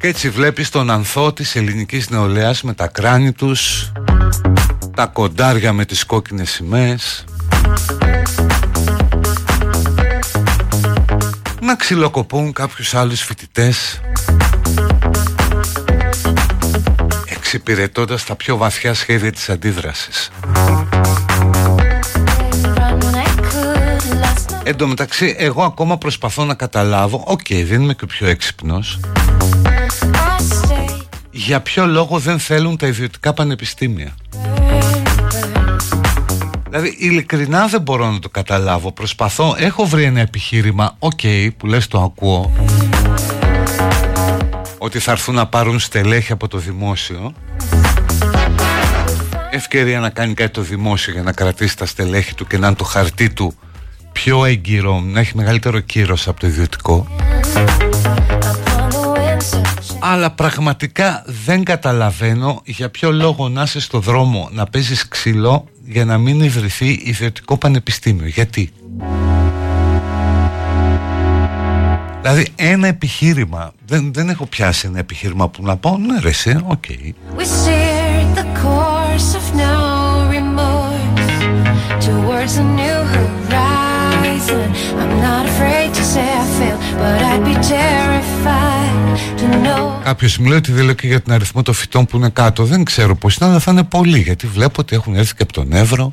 Και 0.00 0.06
έτσι 0.06 0.30
βλέπεις 0.30 0.70
τον 0.70 0.90
ανθό 0.90 1.32
της 1.32 1.56
ελληνικής 1.56 2.10
νεολαίας 2.10 2.62
με 2.62 2.74
τα 2.74 2.86
κράνη 2.86 3.32
τους, 3.32 3.92
τα 4.96 5.06
κοντάρια 5.06 5.72
με 5.72 5.84
τις 5.84 6.04
κόκκινες 6.04 6.50
σημαίες 6.50 7.24
να 11.66 11.74
ξυλοκοπούν 11.74 12.52
κάποιους 12.52 12.94
άλλους 12.94 13.20
φοιτητές 13.20 14.00
εξυπηρετώντας 17.26 18.24
τα 18.24 18.34
πιο 18.34 18.56
βαθιά 18.56 18.94
σχέδια 18.94 19.32
της 19.32 19.48
αντίδρασης. 19.48 20.30
Εν 24.62 24.76
τω 24.76 24.86
μεταξύ 24.86 25.34
εγώ 25.38 25.62
ακόμα 25.62 25.98
προσπαθώ 25.98 26.44
να 26.44 26.54
καταλάβω 26.54 27.24
OK 27.26 27.40
okay, 27.48 27.64
δεν 27.66 27.82
είμαι 27.82 27.94
και 27.94 28.06
πιο 28.06 28.26
έξυπνος 28.26 29.00
Για 31.30 31.60
ποιο 31.60 31.86
λόγο 31.86 32.18
δεν 32.18 32.38
θέλουν 32.38 32.76
τα 32.76 32.86
ιδιωτικά 32.86 33.32
πανεπιστήμια; 33.32 34.14
Δηλαδή 36.78 36.96
ειλικρινά 36.98 37.66
δεν 37.66 37.80
μπορώ 37.80 38.10
να 38.10 38.18
το 38.18 38.28
καταλάβω. 38.28 38.92
Προσπαθώ, 38.92 39.54
έχω 39.58 39.84
βρει 39.84 40.02
ένα 40.02 40.20
επιχείρημα 40.20 40.96
OK 40.98 41.20
okay, 41.22 41.48
που 41.56 41.66
λες 41.66 41.86
το 41.86 42.00
ακούω 42.00 42.52
Ότι 44.78 44.98
θα 44.98 45.12
έρθουν 45.12 45.34
να 45.34 45.46
πάρουν 45.46 45.78
στελέχη 45.78 46.32
από 46.32 46.48
το 46.48 46.58
δημόσιο. 46.58 47.34
Ευκαιρία 49.50 50.00
να 50.00 50.10
κάνει 50.10 50.34
κάτι 50.34 50.50
το 50.50 50.60
δημόσιο 50.60 51.12
για 51.12 51.22
να 51.22 51.32
κρατήσει 51.32 51.76
τα 51.76 51.86
στελέχη 51.86 52.34
του 52.34 52.46
και 52.46 52.58
να 52.58 52.66
είναι 52.66 52.76
το 52.76 52.84
χαρτί 52.84 53.30
του 53.30 53.54
πιο 54.12 54.44
έγκυρο, 54.44 55.00
να 55.00 55.20
έχει 55.20 55.36
μεγαλύτερο 55.36 55.80
κύρος 55.80 56.28
από 56.28 56.40
το 56.40 56.46
ιδιωτικό 56.46 57.06
αλλά 59.98 60.30
πραγματικά 60.30 61.22
δεν 61.26 61.64
καταλαβαίνω 61.64 62.62
για 62.64 62.90
ποιο 62.90 63.12
λόγο 63.12 63.48
να 63.48 63.62
είσαι 63.62 63.80
στο 63.80 63.98
δρόμο 63.98 64.48
να 64.52 64.66
παίζεις 64.66 65.08
ξύλο 65.08 65.64
για 65.84 66.04
να 66.04 66.18
μην 66.18 66.40
ιδρυθεί 66.40 67.00
ιδιωτικό 67.04 67.56
πανεπιστήμιο. 67.56 68.26
Γιατί; 68.26 68.72
Δηλαδή 72.20 72.48
ένα 72.56 72.86
επιχείρημα, 72.86 73.72
δεν, 73.86 74.12
δεν 74.12 74.28
έχω 74.28 74.46
πιάσει 74.46 74.86
ένα 74.86 74.98
επιχείρημα 74.98 75.48
που 75.48 75.62
να 75.62 75.76
πω, 75.76 75.98
ναι 75.98 76.20
ρε 76.20 76.28
εσύ, 76.28 76.60
OK. 76.66 76.84
Okay. 76.88 77.12
Κάποιος 90.04 90.38
μου 90.38 90.46
λέει 90.46 90.58
ότι 90.58 90.72
δεν 90.72 90.84
λέω 90.84 90.94
και 90.94 91.06
για 91.06 91.20
την 91.20 91.32
αριθμό 91.32 91.62
των 91.62 91.74
φυτών 91.74 92.06
που 92.06 92.16
είναι 92.16 92.28
κάτω. 92.28 92.64
Δεν 92.64 92.84
ξέρω 92.84 93.16
πώς 93.16 93.36
είναι, 93.36 93.50
αλλά 93.50 93.58
θα 93.58 93.70
είναι 93.70 93.82
πολλοί. 93.82 94.18
Γιατί 94.18 94.46
βλέπω 94.46 94.80
ότι 94.80 94.96
έχουν 94.96 95.14
έρθει 95.14 95.34
και 95.34 95.42
από 95.42 95.52
τον 95.52 95.72
Εύρο. 95.72 96.12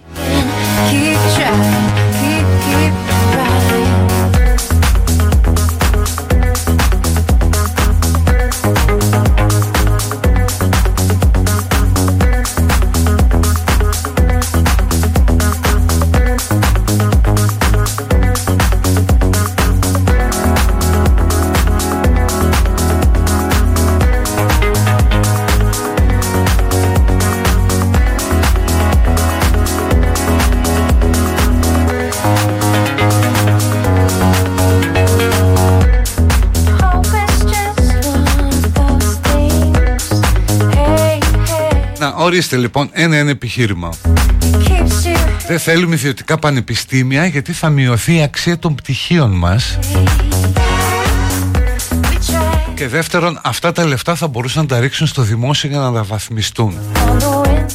Ορίστε 42.34 42.58
λοιπόν 42.58 42.89
ένα-ένα 42.91 43.30
επιχείρημα. 43.30 43.89
Δεν 45.48 45.60
θέλουμε 45.60 45.96
ιδιωτικά 45.96 46.38
πανεπιστήμια 46.38 47.26
γιατί 47.26 47.54
θα 47.54 47.69
μειωθεί 47.69 48.15
η 48.15 48.22
αξία 48.22 48.60
των 48.60 48.76
πτυχίων 48.76 49.32
μας. 49.32 49.80
Και 52.74 52.88
δεύτερον, 52.88 53.39
αυτά 53.43 53.72
τα 53.72 53.86
λεφτά 53.86 54.15
θα 54.15 54.28
μπορούσαν 54.28 54.62
να 54.62 54.67
τα 54.67 54.80
ρίξουν 54.80 55.08
στο 55.08 55.22
δημόσιο 55.22 55.69
για 55.69 55.80
να 55.80 55.86
αναβαθμιστούν. 55.86 56.74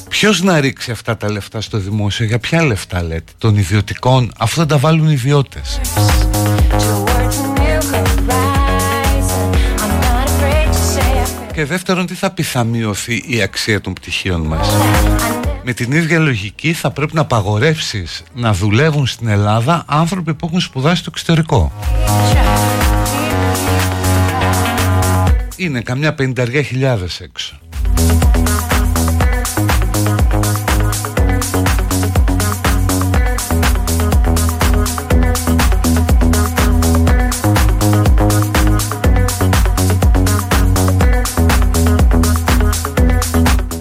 Ποιος 0.08 0.42
να 0.42 0.60
ρίξει 0.60 0.90
αυτά 0.90 1.16
τα 1.16 1.30
λεφτά 1.30 1.60
στο 1.60 1.78
δημόσιο, 1.78 2.26
για 2.26 2.38
ποια 2.38 2.64
λεφτά 2.64 3.02
λέτε, 3.02 3.32
των 3.38 3.56
ιδιωτικών, 3.56 4.32
αφού 4.38 4.56
θα 4.56 4.66
τα 4.66 4.78
βάλουν 4.78 5.08
οι 5.08 5.12
ιδιώτες. 5.12 5.80
Και 11.58 11.64
δεύτερον, 11.64 12.06
τι 12.06 12.14
θα 12.14 12.30
πει 12.30 12.42
θα 12.42 12.64
μειωθεί 12.64 13.22
η 13.26 13.42
αξία 13.42 13.80
των 13.80 13.92
πτυχίων 13.92 14.40
μας; 14.40 14.68
Με 15.64 15.72
την 15.72 15.92
ίδια 15.92 16.18
λογική 16.18 16.72
θα 16.72 16.90
πρέπει 16.90 17.14
να 17.14 17.20
απαγορεύσεις 17.20 18.22
να 18.34 18.52
δουλεύουν 18.52 19.06
στην 19.06 19.28
Ελλάδα 19.28 19.84
άνθρωποι 19.86 20.34
που 20.34 20.46
έχουν 20.46 20.60
σπουδάσει 20.60 20.96
στο 20.96 21.10
εξωτερικό. 21.12 21.72
Είναι 25.56 25.80
καμιά 25.80 26.14
πενταριά 26.14 26.62
χιλιάδες 26.62 27.20
έξω. 27.20 27.58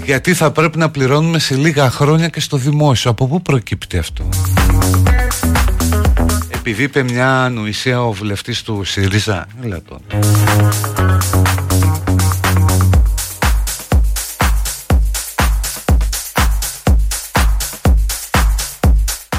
Γιατί 0.08 0.34
θα 0.34 0.52
πρέπει 0.52 0.78
να 0.78 0.89
πληρώνουμε 0.89 1.39
σε 1.39 1.56
λίγα 1.56 1.89
χρόνια 1.89 2.28
και 2.28 2.39
στο 2.39 2.58
δημόσιο. 2.58 3.12
Από 3.12 3.28
πού 3.28 3.41
προκύπτει 3.41 3.98
αυτό; 3.98 4.30
Επειδή 6.50 6.84
είπε 6.84 7.04
μια 7.04 7.43
ανοησία 7.43 8.04
ο 8.04 8.12
βουλευτής 8.12 8.62
του 8.62 8.84
ΣΥΡΙΖΑ. 8.84 9.48
Έλα 9.63 9.82
τώρα. 9.82 10.02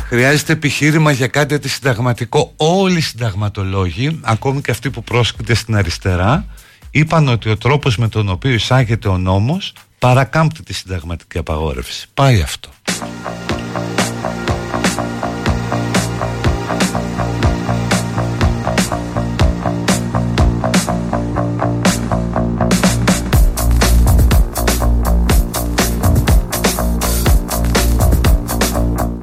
Χρειάζεται 0.06 0.52
επιχείρημα 0.52 1.12
για 1.12 1.26
κάτι 1.26 1.54
αντισυνταγματικό. 1.54 2.52
Όλοι 2.56 2.96
οι 2.96 3.00
συνταγματολόγοι, 3.00 4.20
ακόμη 4.22 4.60
και 4.60 4.70
αυτοί 4.70 4.90
που 4.90 5.02
πρόσκειται 5.02 5.54
στην 5.54 5.76
αριστερά, 5.76 6.46
είπαν 6.90 7.28
ότι 7.28 7.50
ο 7.50 7.56
τρόπος 7.56 7.96
με 7.96 8.08
τον 8.08 8.28
οποίο 8.28 8.52
εισάγεται 8.52 9.08
ο 9.08 9.18
νόμος 9.18 9.72
παρακάμπτει 9.98 10.62
τη 10.62 10.74
συνταγματική 10.74 11.38
απαγόρευση. 11.38 12.06
Πάει 12.14 12.40
αυτό. 12.40 12.68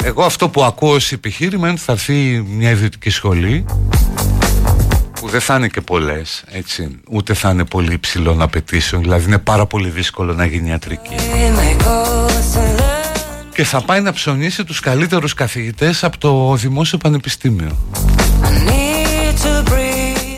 Εγώ 0.03 0.23
αυτό 0.23 0.49
που 0.49 0.63
ακούω 0.63 0.93
ως 0.93 1.11
επιχείρημα 1.11 1.63
είναι 1.67 1.71
ότι 1.71 1.81
θα 1.81 1.91
έρθει 1.91 2.45
μια 2.47 2.69
ιδιωτική 2.69 3.09
σχολή 3.09 3.65
που 5.25 5.31
δεν 5.31 5.41
θα 5.41 5.55
είναι 5.55 5.67
και 5.67 5.81
πολλές, 5.81 6.43
έτσι, 6.51 6.99
ούτε 7.09 7.33
θα 7.33 7.49
είναι 7.49 7.65
πολύ 7.65 7.93
υψηλών 7.93 8.41
απαιτήσεων, 8.41 9.01
δηλαδή 9.01 9.25
είναι 9.25 9.37
πάρα 9.37 9.65
πολύ 9.65 9.89
δύσκολο 9.89 10.33
να 10.33 10.45
γίνει 10.45 10.69
ιατρική. 10.69 11.15
Και 13.53 13.63
θα 13.63 13.81
πάει 13.81 14.01
να 14.01 14.13
ψωνίσει 14.13 14.63
τους 14.63 14.79
καλύτερους 14.79 15.33
καθηγητές 15.33 16.03
από 16.03 16.17
το 16.17 16.55
Δημόσιο 16.55 16.97
Πανεπιστήμιο. 16.97 17.77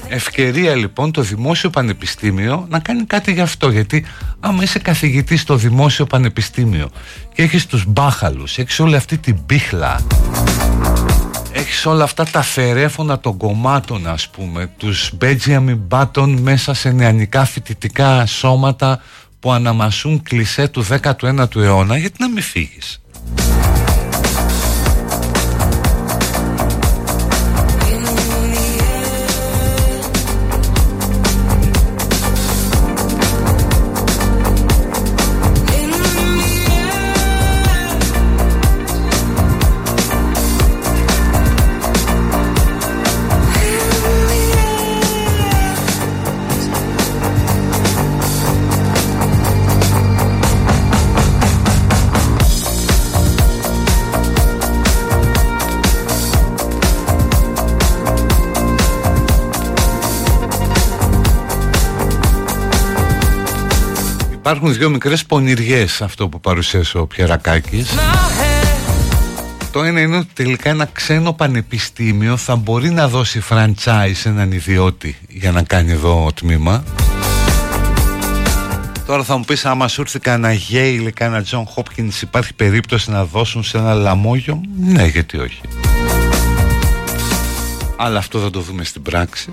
Ευκαιρία 0.08 0.76
λοιπόν 0.76 1.12
το 1.12 1.21
Δημόσιο 1.21 1.69
Πανεπιστήμιο 1.69 2.65
να 2.69 2.80
κάνει 2.80 3.04
κάτι 3.04 3.32
γι' 3.32 3.41
αυτό 3.41 3.69
γιατί 3.69 4.06
άμα 4.39 4.63
είσαι 4.63 4.80
καθηγητής 4.80 5.41
στο 5.41 5.56
Δημόσιο 5.56 6.06
Πανεπιστήμιο 6.06 6.89
και 7.34 7.41
έχεις 7.41 7.65
τους 7.65 7.86
μπάχαλους, 7.88 8.58
έχεις 8.58 8.80
όλη 8.80 8.95
αυτή 8.95 9.17
την 9.17 9.38
μπίχλα 9.45 10.00
έχεις 11.58 11.86
όλα 11.86 12.04
αυτά 12.04 12.24
τα 12.26 12.41
φερέφωνα 12.41 13.20
των 13.20 13.38
κομμάτων 13.38 14.08
ας 14.08 14.30
πούμε 14.30 14.70
τους 14.78 15.12
Benjamin 15.22 15.78
Button 15.89 16.36
μέσα 16.41 16.74
σε 16.74 16.91
νεανικά 16.91 17.46
φοιτητικά 17.46 18.26
σώματα 18.26 19.02
που 19.39 19.52
αναμασούν 19.52 20.22
κλισέ 20.22 20.67
του 20.67 20.86
19ου 20.88 21.56
αιώνα 21.56 21.98
γιατί 21.98 22.15
να 22.20 22.30
μην 22.30 22.43
φύγεις; 22.43 23.02
Υπάρχουν 64.50 64.74
δύο 64.74 64.90
μικρές 64.90 65.26
πονηριές 65.26 66.02
αυτό 66.02 66.28
που 66.28 66.40
παρουσίασε 66.40 66.98
ο 66.98 67.08
Πιερακάκης. 67.08 67.90
Το 69.72 69.84
ένα 69.84 70.00
είναι 70.00 70.18
ότι 70.18 70.28
τελικά 70.34 70.70
ένα 70.70 70.90
ξένο 70.92 71.34
πανεπιστήμιο 71.34 72.38
θα 72.38 72.56
μπορεί 72.56 72.90
να 72.90 73.08
δώσει 73.08 73.42
franchise 73.50 74.12
σε 74.14 74.30
έναν 74.30 74.52
ιδιώτη 74.52 75.18
για 75.28 75.52
να 75.52 75.64
κάνει 75.64 75.92
εδώ 75.92 76.32
τμήμα. 76.36 76.84
Τώρα 79.06 79.24
θα 79.24 79.38
μου 79.38 79.44
πεις 79.44 79.66
άμα 79.66 79.88
σου 79.88 80.02
έρθει 80.02 80.20
κανένα 80.20 80.60
Yale 80.70 81.08
ή 81.08 81.12
κανένα 81.12 81.46
John 81.52 81.64
Hopkins 81.76 82.22
υπάρχει 82.22 82.54
περίπτωση 82.54 83.12
να 83.12 83.26
δώσουν 83.26 83.64
σε 83.64 83.78
ένα 83.78 83.94
λαμόγιο; 83.94 84.62
Ναι 84.80 85.06
γιατί 85.06 85.38
όχι. 85.38 85.62
Αλλά 87.98 88.18
αυτό 88.18 88.40
θα 88.40 88.50
το 88.50 88.60
δούμε 88.60 88.84
στην 88.84 89.02
πράξη 89.02 89.50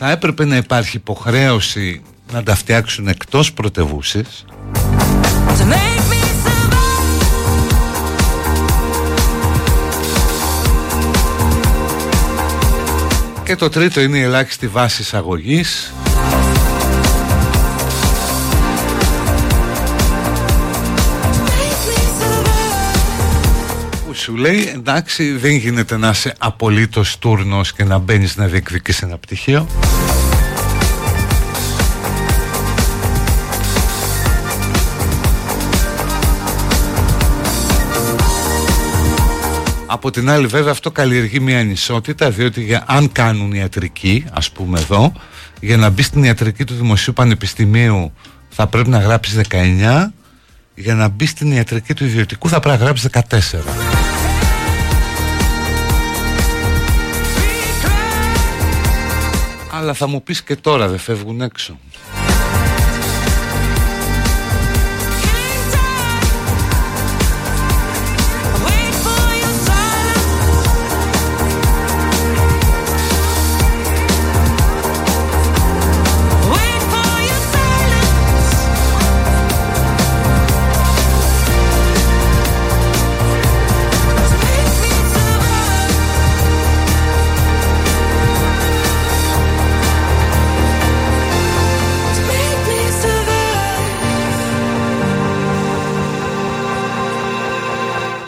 Θα 0.00 0.10
έπρεπε 0.10 0.44
να 0.44 0.56
υπάρχει 0.56 0.96
υποχρέωση 0.96 2.02
να 2.32 2.42
τα 2.42 2.54
φτιάξουν 2.54 3.08
εκτός 3.08 3.52
πρωτευούσης 3.52 4.44
Και 13.44 13.56
το 13.56 13.68
τρίτο 13.68 14.00
είναι 14.00 14.18
η 14.18 14.22
ελάχιστη 14.22 14.68
βάση 14.68 15.02
εισαγωγής 15.02 15.92
σου 24.28 24.36
λέει 24.36 24.72
εντάξει 24.74 25.32
δεν 25.32 25.54
γίνεται 25.54 25.96
να 25.96 26.08
είσαι 26.08 26.34
απολύτως 26.38 27.18
τούρνος 27.18 27.72
και 27.72 27.84
να 27.84 27.98
μπαίνεις 27.98 28.36
να 28.36 28.46
διεκδικείς 28.46 29.02
ένα 29.02 29.18
πτυχίο. 29.18 29.66
Από 39.86 40.10
την 40.10 40.30
άλλη 40.30 40.46
βέβαια 40.46 40.70
αυτό 40.70 40.90
καλλιεργεί 40.90 41.40
μια 41.40 41.58
ανισότητα 41.58 42.30
διότι 42.30 42.62
για, 42.62 42.84
αν 42.86 43.12
κάνουν 43.12 43.52
ιατρική 43.52 44.24
ας 44.32 44.50
πούμε 44.50 44.80
εδώ 44.80 45.12
για 45.60 45.76
να 45.76 45.90
μπει 45.90 46.02
στην 46.02 46.24
ιατρική 46.24 46.64
του 46.64 46.74
Δημοσίου 46.74 47.12
Πανεπιστημίου 47.12 48.12
θα 48.48 48.66
πρέπει 48.66 48.88
να 48.88 48.98
γράψεις 48.98 49.40
19 49.48 49.56
για 50.74 50.94
να 50.94 51.08
μπει 51.08 51.26
στην 51.26 51.52
ιατρική 51.52 51.94
του 51.94 52.04
ιδιωτικού 52.04 52.48
θα 52.48 52.60
πρέπει 52.60 52.78
να 52.78 52.84
γράψεις 52.84 53.10
14 53.12 53.97
Αλλά 59.78 59.94
θα 59.94 60.06
μου 60.06 60.22
πεις 60.22 60.42
και 60.42 60.56
τώρα 60.56 60.88
δεν 60.88 60.98
φεύγουν 60.98 61.40
έξω 61.40 61.78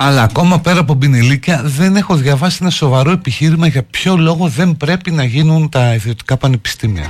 Αλλά 0.03 0.23
ακόμα 0.23 0.61
πέρα 0.61 0.81
από 0.81 0.95
μπινελίκια 0.95 1.63
δεν 1.65 1.97
έχω 1.97 2.17
διαβάσει 2.17 2.59
ένα 2.61 2.71
σοβαρό 2.71 3.11
επιχείρημα 3.11 3.67
για 3.67 3.83
ποιο 3.83 4.17
λόγο 4.17 4.49
δεν 4.49 4.77
πρέπει 4.77 5.11
να 5.11 5.25
γίνουν 5.25 5.69
τα 5.69 5.95
ιδιωτικά 5.95 6.37
πανεπιστήμια. 6.37 7.09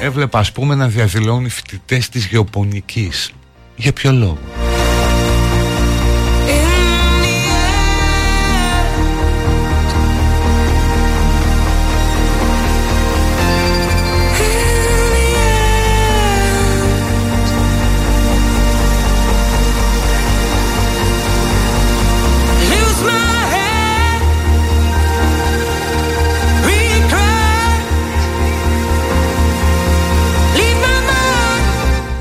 Έβλεπα 0.00 0.38
ας 0.38 0.52
πούμε 0.52 0.74
να 0.74 0.88
διαδηλώνουν 0.88 1.44
οι 1.44 1.48
φοιτητές 1.48 2.08
της 2.08 2.26
γεωπονικής. 2.26 3.32
Για 3.76 3.92
ποιο 3.92 4.12
λόγο; 4.12 4.38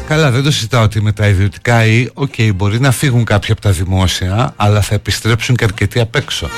Καλά, 0.08 0.32
δεν 0.32 0.44
το 0.44 0.52
συζητάω 0.52 0.84
ότι 0.84 1.02
με 1.02 1.12
τα 1.12 1.28
ιδιωτικά 1.28 1.86
ή, 1.86 2.08
OK, 2.14 2.34
okay, 2.38 2.52
μπορεί 2.56 2.80
να 2.80 2.92
φύγουν 2.92 3.24
κάποια 3.24 3.54
από 3.54 3.62
τα 3.62 3.72
δημόσια, 3.72 4.54
αλλά 4.56 4.82
θα 4.82 4.96
επιστρέψουν 4.96 5.56
και 5.56 5.64
αρκετοί 5.64 6.00
απ' 6.00 6.16
έξω. 6.16 6.50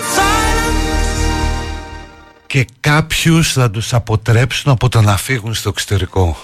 Και 2.47 2.65
κάποιους 2.79 3.53
θα 3.53 3.71
τους 3.71 3.93
αποτρέψουν 3.93 4.71
από 4.71 4.89
το 4.89 5.01
να 5.01 5.17
φύγουν 5.17 5.53
στο 5.53 5.69
εξωτερικό. 5.69 6.37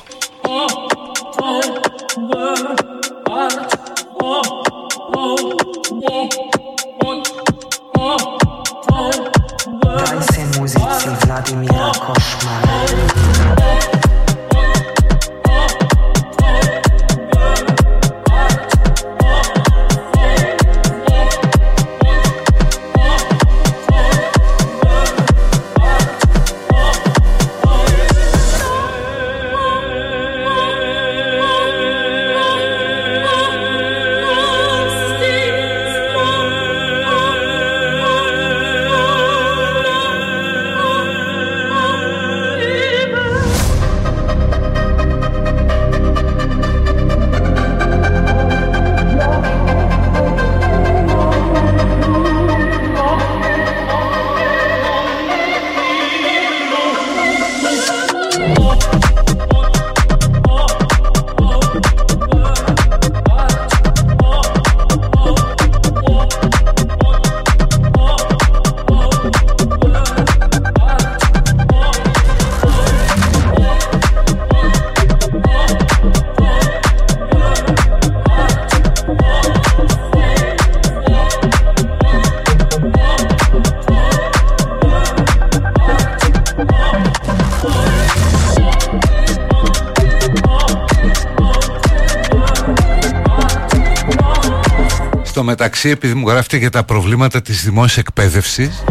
Μεταξύ 95.86 96.08
επειδή 96.08 96.14
μου 96.14 96.30
γράφετε 96.30 96.58
για 96.58 96.70
τα 96.70 96.84
προβλήματα 96.84 97.42
της 97.42 97.64
δημόσιας 97.64 97.98
εκπαίδευσης 97.98 98.84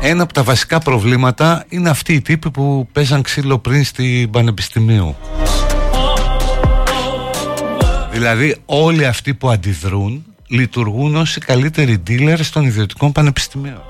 ένα 0.00 0.22
από 0.22 0.32
τα 0.32 0.42
βασικά 0.42 0.78
προβλήματα 0.78 1.64
είναι 1.68 1.90
αυτοί 1.90 2.12
οι 2.12 2.20
τύποι 2.20 2.50
που 2.50 2.88
παίζαν 2.92 3.22
ξύλο 3.22 3.58
πριν 3.58 3.84
στην 3.84 4.30
Πανεπιστημίου. 4.30 5.16
Δηλαδή 8.10 8.56
όλοι 8.64 9.06
αυτοί 9.06 9.34
που 9.34 9.50
αντιδρούν 9.50 10.24
λειτουργούν 10.46 11.16
ως 11.16 11.36
οι 11.36 11.40
καλύτεροι 11.40 12.02
dealers 12.08 12.46
των 12.52 12.64
ιδιωτικών 12.64 13.12
πανεπιστημίων 13.12 13.82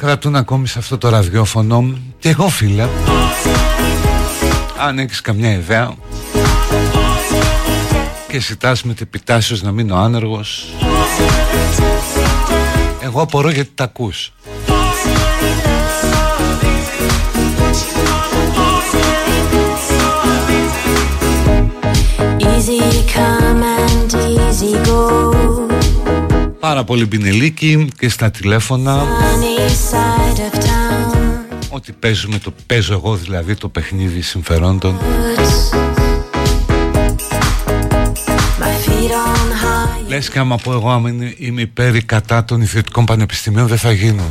κρατούν 0.00 0.36
ακόμη 0.36 0.66
σε 0.66 0.78
αυτό 0.78 0.98
το 0.98 1.08
ραδιόφωνο 1.08 1.98
Και 2.18 2.28
εγώ 2.28 2.48
φίλε; 2.48 2.88
Αν 4.78 4.98
έχεις 4.98 5.20
καμιά 5.20 5.52
ιδέα 5.52 5.94
Και 8.28 8.40
ζητάς 8.40 8.82
με 8.82 8.94
τεπιτάσεως 8.94 9.62
να 9.62 9.72
μείνω 9.72 9.96
άνεργος 9.96 10.74
Εγώ 13.00 13.20
απορώ 13.20 13.50
γιατί 13.50 13.70
τα 13.74 13.84
ακούς. 13.84 14.32
Easy 22.38 22.80
come 23.14 23.62
and 23.84 24.12
easy 24.14 24.88
go. 24.88 25.30
Πάρα 26.60 26.84
πολύ 26.84 27.06
πινελίκι 27.06 27.88
και 27.98 28.08
στα 28.08 28.30
τηλέφωνα 28.30 29.06
Ότι 31.68 31.92
παίζουμε 31.92 32.38
το 32.38 32.52
παίζω 32.66 32.92
εγώ 32.92 33.16
δηλαδή 33.16 33.54
το 33.54 33.68
παιχνίδι 33.68 34.20
συμφερόντων. 34.20 34.98
Λες 40.08 40.30
και 40.30 40.38
άμα 40.38 40.56
πω 40.56 40.72
εγώ 40.72 40.90
άμα 40.90 41.08
είμαι 41.36 41.60
υπέρ 41.60 41.94
ή 41.94 42.02
κατά 42.02 42.44
των 42.44 42.60
ιδιωτικών 42.60 43.04
πανεπιστημίων 43.04 43.66
δεν 43.66 43.78
θα 43.78 43.92
γίνουν 43.92 44.30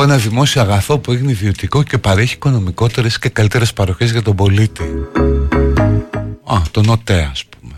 από 0.00 0.12
ένα 0.12 0.16
δημόσιο 0.16 0.60
αγαθό 0.60 0.98
που 0.98 1.12
έγινε 1.12 1.30
ιδιωτικό 1.30 1.82
και 1.82 1.98
παρέχει 1.98 2.34
οικονομικότερες 2.34 3.18
και 3.18 3.28
καλύτερες 3.28 3.72
παροχές 3.72 4.10
για 4.10 4.22
τον 4.22 4.36
πολίτη. 4.36 4.82
Α, 6.80 6.82
τον 6.82 6.88
ΟΤΕ 6.88 7.28
ας 7.30 7.44
πούμε. 7.44 7.74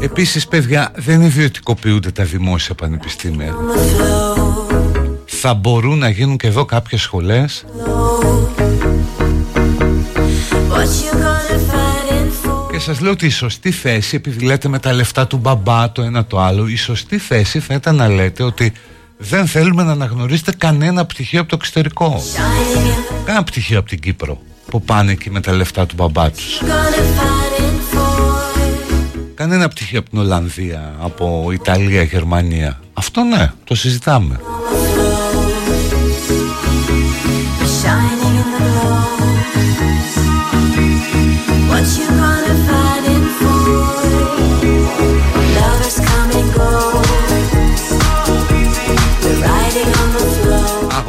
Επίσης 0.00 0.48
παιδιά 0.48 0.92
δεν 0.94 1.20
ιδιωτικοποιούνται 1.20 2.10
τα 2.10 2.24
δημόσια 2.24 2.74
πανεπιστήμια. 2.74 3.54
Θα 5.24 5.54
μπορούν 5.54 5.98
να 5.98 6.08
γίνουν 6.08 6.36
και 6.36 6.46
εδώ 6.46 6.64
κάποιες 6.64 7.00
σχολές. 7.00 7.64
Και 12.70 12.78
σας 12.78 13.00
λέω 13.00 13.10
ότι 13.10 13.26
η 13.26 13.30
σωστή 13.30 13.70
θέση, 13.70 14.16
επειδή 14.16 14.44
λέτε 14.44 14.68
με 14.68 14.78
τα 14.78 14.92
λεφτά 14.92 15.26
του 15.26 15.36
μπαμπά 15.36 15.92
το 15.92 16.02
ένα 16.02 16.24
το 16.24 16.40
άλλο, 16.40 16.68
η 16.68 16.76
σωστή 16.76 17.18
θέση 17.18 17.60
θα 17.60 17.74
ήταν 17.74 17.96
να 17.96 18.08
λέτε 18.08 18.42
ότι 18.42 18.72
δεν 19.28 19.46
θέλουμε 19.46 19.82
να 19.82 19.92
αναγνωρίσετε 19.92 20.52
κανένα 20.58 21.04
πτυχίο 21.06 21.40
από 21.40 21.48
το 21.48 21.56
εξωτερικό. 21.60 22.22
Κανένα 23.24 23.44
πτυχίο 23.44 23.78
από 23.78 23.88
την 23.88 24.00
Κύπρο 24.00 24.40
που 24.70 24.82
πάνε 24.82 25.12
εκεί 25.12 25.30
με 25.30 25.40
τα 25.40 25.52
λεφτά 25.52 25.86
του 25.86 25.94
μπαμπά 25.96 26.30
τους. 26.30 26.60
Κανένα 29.34 29.68
πτυχίο 29.68 29.98
από 29.98 30.10
την 30.10 30.18
Ολλανδία, 30.18 30.94
από 31.00 31.48
Ιταλία, 31.52 32.02
Γερμανία. 32.02 32.80
Αυτό 32.94 33.22
ναι, 33.22 33.52
το 33.64 33.74
συζητάμε. 33.74 34.40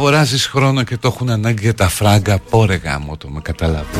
Αγοράζεις 0.07 0.47
χρόνο 0.47 0.83
και 0.83 0.97
το 0.97 1.07
έχουν 1.07 1.29
ανάγκη 1.29 1.61
για 1.61 1.73
τα 1.73 1.87
φράγκα 1.87 2.39
Πόρε 2.49 2.75
γάμο 2.75 3.17
το 3.17 3.27
με 3.29 3.41
καταλάβεις 3.41 3.97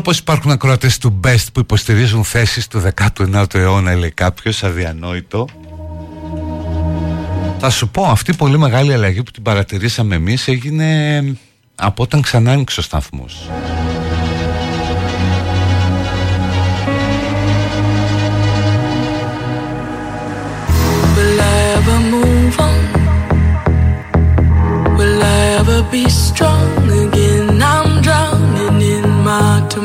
Απορώ 0.00 0.14
πως 0.14 0.18
υπάρχουν 0.18 0.50
ακροατές 0.50 0.98
του 0.98 1.20
Best 1.24 1.46
που 1.52 1.60
υποστηρίζουν 1.60 2.24
θέσεις 2.24 2.66
του 2.68 2.82
19ου 2.96 3.54
αιώνα 3.54 3.94
λέει 3.94 4.10
κάποιος 4.10 4.64
αδιανόητο 4.64 5.48
Θα 7.58 7.70
σου 7.70 7.88
πω 7.88 8.02
αυτή 8.02 8.30
η 8.30 8.34
πολύ 8.34 8.58
μεγάλη 8.58 8.92
αλλαγή 8.92 9.22
που 9.22 9.30
την 9.30 9.42
παρατηρήσαμε 9.42 10.14
εμείς 10.14 10.48
έγινε 10.48 11.20
από 11.74 12.02
όταν 12.02 12.20
ξανά 12.22 12.52
άνοιξε 12.52 12.80
ο 12.80 12.82
σταθμός 12.82 13.50
Will 21.16 21.40
I 21.40 21.58
ever 21.78 21.98
move 22.14 22.56
on? 22.68 22.82
Will 24.98 25.22
I 25.22 25.40
ever 25.58 25.80
be 25.92 26.04
strong; 26.24 26.79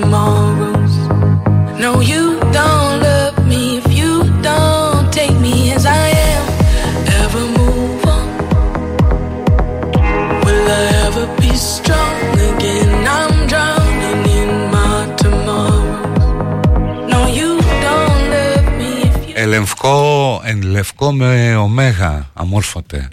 tomorrows. 0.04 0.94
No, 1.84 2.00
you 2.00 2.38
don't 2.58 2.94
love 3.08 3.36
me 3.46 3.78
if 3.78 3.86
you 4.00 4.12
don't 4.42 5.12
take 5.12 5.36
me 5.46 5.72
as 5.72 5.84
I 5.86 6.06
am. 6.32 6.44
Ever 7.22 7.44
move 7.58 8.04
on? 8.16 8.26
Will 10.44 10.66
I 10.78 10.82
ever 11.06 11.26
be 11.40 11.52
strong 11.72 12.18
again? 12.50 12.90
I'm 13.18 13.34
drowning 13.50 14.22
in 14.40 14.50
my 14.74 14.96
tomorrows. 15.22 16.24
No, 17.12 17.18
you 17.38 17.50
don't 17.86 18.22
love 18.36 18.66
me 18.78 18.90
if 19.08 19.28
you. 19.28 19.34
Ελευκό, 19.36 20.40
εν 20.44 20.62
λευκό 20.62 21.12
με 21.12 21.56
ωμέγα, 21.56 22.26
αμόρφωτε. 22.34 23.08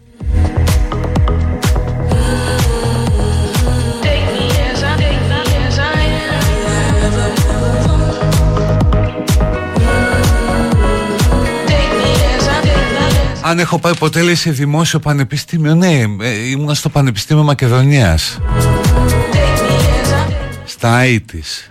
Αν 13.52 13.58
έχω 13.58 13.78
πάει 13.78 13.96
ποτέ 13.96 14.22
λέει, 14.22 14.34
σε 14.34 14.50
δημόσιο 14.50 14.98
πανεπιστήμιο 14.98 15.74
Ναι, 15.74 16.04
ε, 16.20 16.48
ήμουν 16.50 16.74
στο 16.74 16.88
Πανεπιστήμιο 16.88 17.42
Μακεδονίας. 17.42 18.38
Στα 20.64 20.94
ΑΕΤΙΣ 20.94 21.70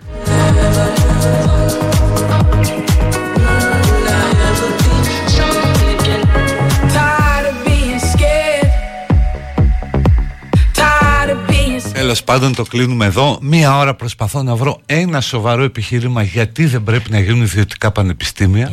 Τέλος 11.92 12.24
πάντων 12.24 12.54
το 12.54 12.62
κλείνουμε 12.62 13.04
εδώ. 13.06 13.38
Μία 13.40 13.78
ώρα 13.78 13.94
προσπαθώ 13.94 14.42
να 14.42 14.54
βρω 14.54 14.80
ένα 14.86 15.20
σοβαρό 15.20 15.62
επιχείρημα 15.62 16.22
Γιατί 16.22 16.66
δεν 16.66 16.82
πρέπει 16.82 17.10
να 17.10 17.20
γίνουν 17.20 17.42
ιδιωτικά 17.42 17.90
πανεπιστήμια 17.90 18.70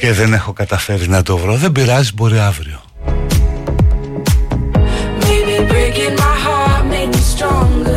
και 0.00 0.12
δεν 0.12 0.32
έχω 0.32 0.52
καταφέρει 0.52 1.08
να 1.08 1.22
το 1.22 1.36
βρω. 1.36 1.56
Δεν 1.56 1.72
πειράζει 1.72 2.10
μπορεί 2.14 2.38
αύριο. 2.38 2.80
Only 7.48 7.95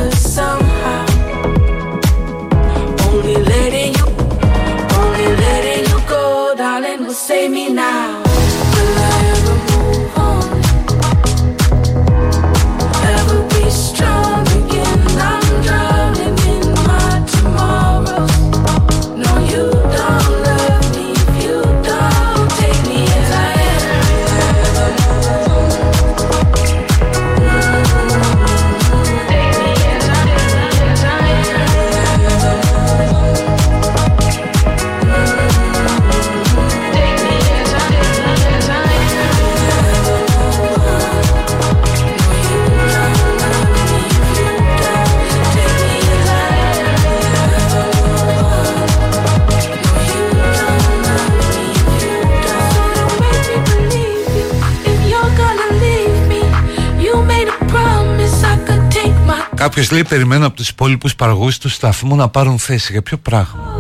Κάποιος 59.70 59.92
λέει: 59.92 60.04
Περιμένω 60.04 60.46
από 60.46 60.56
τους 60.56 60.70
υπόλοιπους 60.70 61.16
παραγωγούς 61.16 61.58
του 61.58 61.70
σταθμού 61.70 62.16
να 62.16 62.30
πάρουν 62.30 62.60
θέση. 62.60 62.92
Για 62.92 63.02
ποιο 63.02 63.18
πράγμα, 63.18 63.74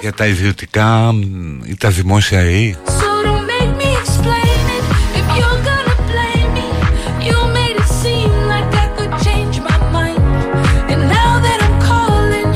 Για 0.00 0.12
τα 0.12 0.26
ιδιωτικά 0.26 1.12
μ, 1.12 1.20
ή 1.64 1.76
τα 1.76 1.88
δημόσια 1.90 2.50
ή; 2.50 2.76
So 2.86 3.26
don't 3.26 3.46
make 3.52 3.72
me 3.82 3.90
explain 4.02 4.60
it. 4.76 4.84
If 5.18 5.26
you're 5.38 5.60
gonna 5.68 5.96
blame 6.10 6.50
me, 6.58 6.66
you 7.26 7.36
made 7.58 7.76
it 7.82 7.90
seem 8.02 8.30
like 8.52 8.70
I 8.84 8.86
could 8.96 9.14
change 9.26 9.54
my 9.68 9.78
mind. 9.96 10.22
And 10.92 11.00
now 11.16 11.32
that 11.46 11.58
I'm 11.66 11.76
calling, 11.90 12.48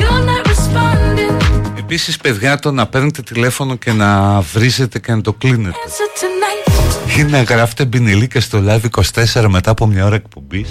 you're 0.00 0.24
not 0.30 0.42
responding. 0.52 1.34
Επίσης, 1.78 2.16
παιδιά, 2.16 2.58
το 2.58 2.72
να 2.72 2.86
παίρνετε 2.86 3.22
τηλέφωνο 3.22 3.74
και 3.74 3.92
να 3.92 4.40
βρίζετε 4.40 4.98
και 4.98 5.14
να 5.14 5.20
το 5.20 5.32
κλείνετε. 5.32 5.76
Answer 5.86 6.22
tonight. 6.22 7.18
Ή 7.18 7.22
να 7.22 7.42
γράφετε 7.42 7.84
μπινελίκα 7.84 8.40
στο 8.40 8.62
live 8.68 9.02
24 9.34 9.46
μετά 9.48 9.70
από 9.70 9.86
μια 9.86 10.04
ώρα 10.04 10.14
εκπομπής 10.14 10.68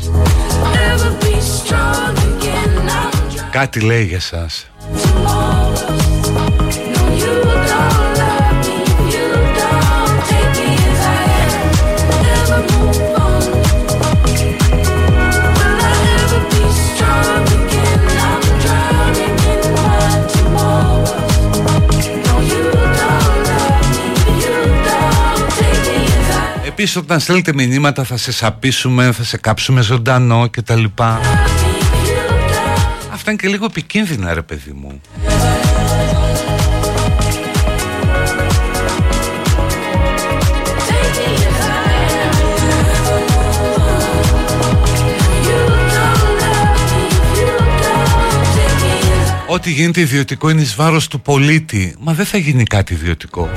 κάτι 3.52 3.80
λέει 3.80 4.04
για 4.04 4.20
σας 4.20 4.66
Επίσης 26.68 26.96
όταν 26.96 27.20
στέλνετε 27.20 27.54
μηνύματα 27.54 28.04
θα 28.04 28.18
σε 28.18 28.32
σαπίσουμε, 28.32 29.12
θα 29.12 29.24
σε 29.24 29.38
κάψουμε 29.38 29.82
ζωντανό 29.82 30.48
και 30.48 30.62
τα 30.62 30.76
λοιπά. 30.76 31.20
Αυτά 33.24 33.34
είναι 33.34 33.42
και 33.42 33.48
λίγο 33.48 33.66
επικίνδυνα 33.66 34.34
ρε 34.34 34.42
παιδί 34.42 34.72
μου 34.72 35.02
take 40.88 41.18
me 41.24 41.34
as 41.50 41.60
I 41.66 41.94
am. 42.24 42.36
You 45.48 45.60
don't 45.78 46.34
love 46.46 46.78
me. 46.94 47.04
You 47.38 47.52
don't 47.84 48.46
take 48.56 48.78
me 48.84 48.94
as 49.20 49.30
I 49.30 49.34
am. 49.34 49.48
Ό,τι 49.48 49.72
γίνεται 49.72 50.02
ιδιωτικό 50.02 50.50
είναι 50.50 50.62
εις 50.62 50.76
βάρος 50.76 51.08
του 51.08 51.22
πολίτη 51.22 51.96
Μα 52.00 52.14
δεν 52.14 52.26
θα 52.26 52.38
γίνει 52.38 52.64
κάτι 52.64 52.94
ιδιωτικό 52.94 53.50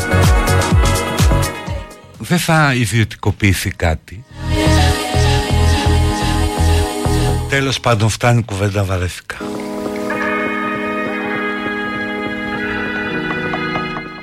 Δεν 2.19 2.39
θα 2.39 2.75
ιδιωτικοποιηθεί 2.75 3.71
κάτι 3.71 4.24
Τέλος 7.55 7.81
πάντων 7.81 8.09
φτάνει 8.09 8.39
η 8.39 8.43
κουβέντα 8.43 8.85
βαρέθηκα 8.85 9.37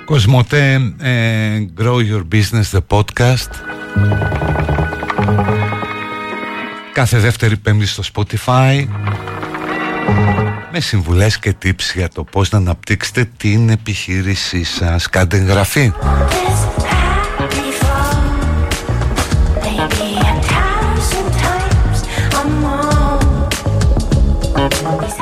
Κοσμοτέ 0.06 0.94
ε, 1.00 1.66
Grow 1.80 1.96
Your 1.96 2.24
Business 2.32 2.64
The 2.72 2.80
Podcast 2.88 3.50
Κάθε 6.94 7.18
δεύτερη 7.20 7.58
πέμπτη 7.58 7.86
στο 7.86 8.04
Spotify 8.14 8.88
με 10.72 10.80
συμβουλές 10.80 11.40
και 11.40 11.56
tips 11.64 11.94
για 11.96 12.10
το 12.10 12.24
πώς 12.24 12.52
να 12.52 12.58
αναπτύξετε 12.58 13.30
την 13.38 13.70
επιχείρησή 13.70 14.64
σας. 14.64 15.10
Κάντε 15.10 15.38
εγγραφή. 15.38 15.92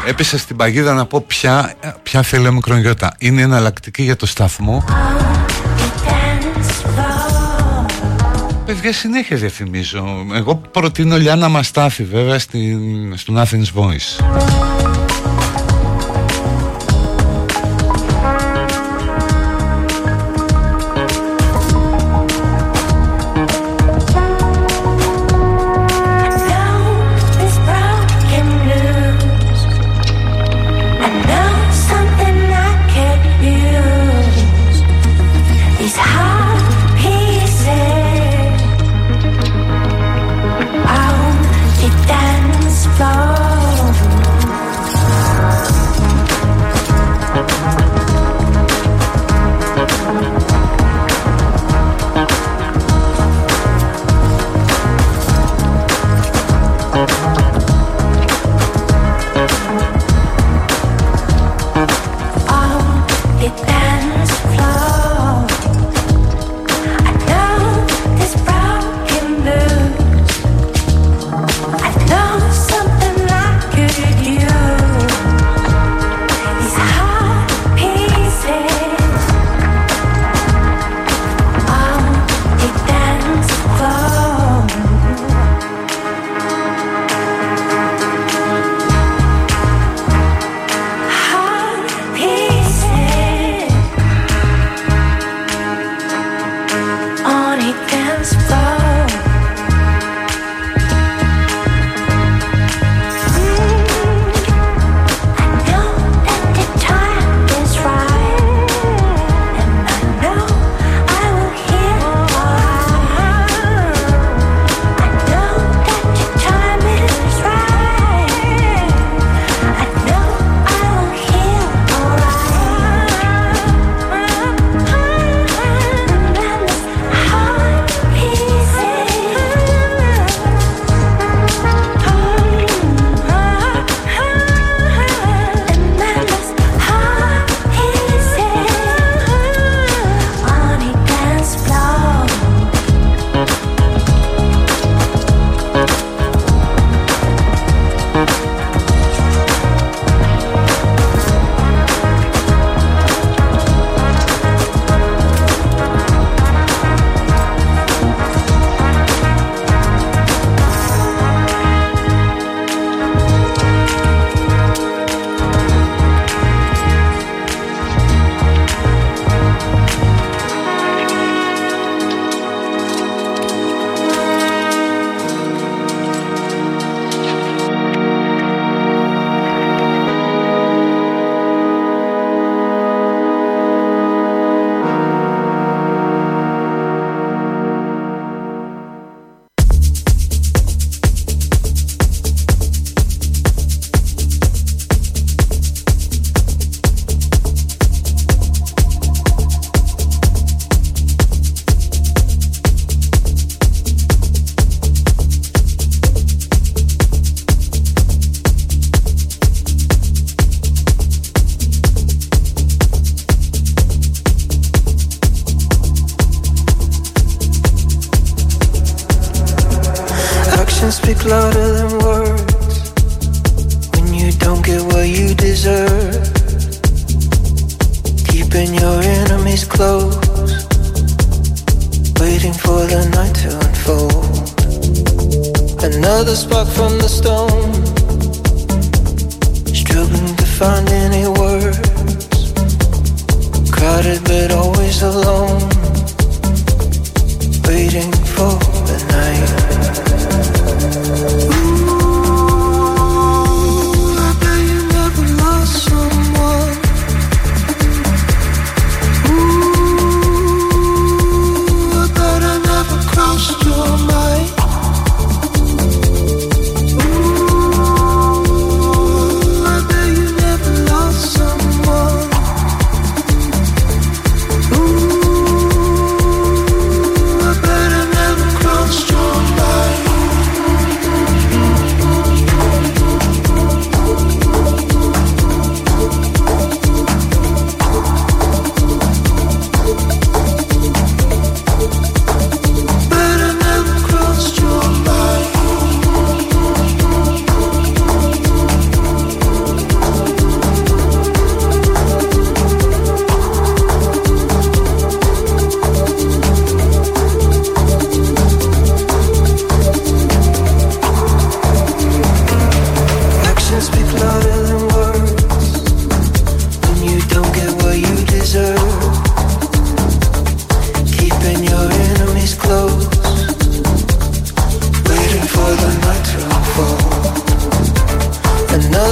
Έπεσα 0.09 0.37
στην 0.37 0.55
παγίδα 0.55 0.93
να 0.93 1.05
πω 1.05 1.21
ποια, 1.21 1.73
ποια 2.03 2.21
θέλει 2.21 2.47
ο 2.47 2.51
μικρονιώτα. 2.51 3.15
Είναι 3.19 3.41
εναλλακτική 3.41 4.03
για 4.03 4.15
το 4.15 4.25
σταθμό. 4.25 4.83
You 4.87 6.07
dance 6.07 6.85
floor. 6.85 7.85
Παιδιά 8.65 8.93
συνέχεια 8.93 9.37
διαφημίζω. 9.37 10.25
Εγώ 10.33 10.55
προτείνω 10.55 11.17
Λιάννα 11.17 11.49
Μαστάθη 11.49 12.03
βέβαια 12.03 12.39
στην, 12.39 13.17
στον 13.17 13.37
Athens 13.37 13.81
Voice. 13.81 14.78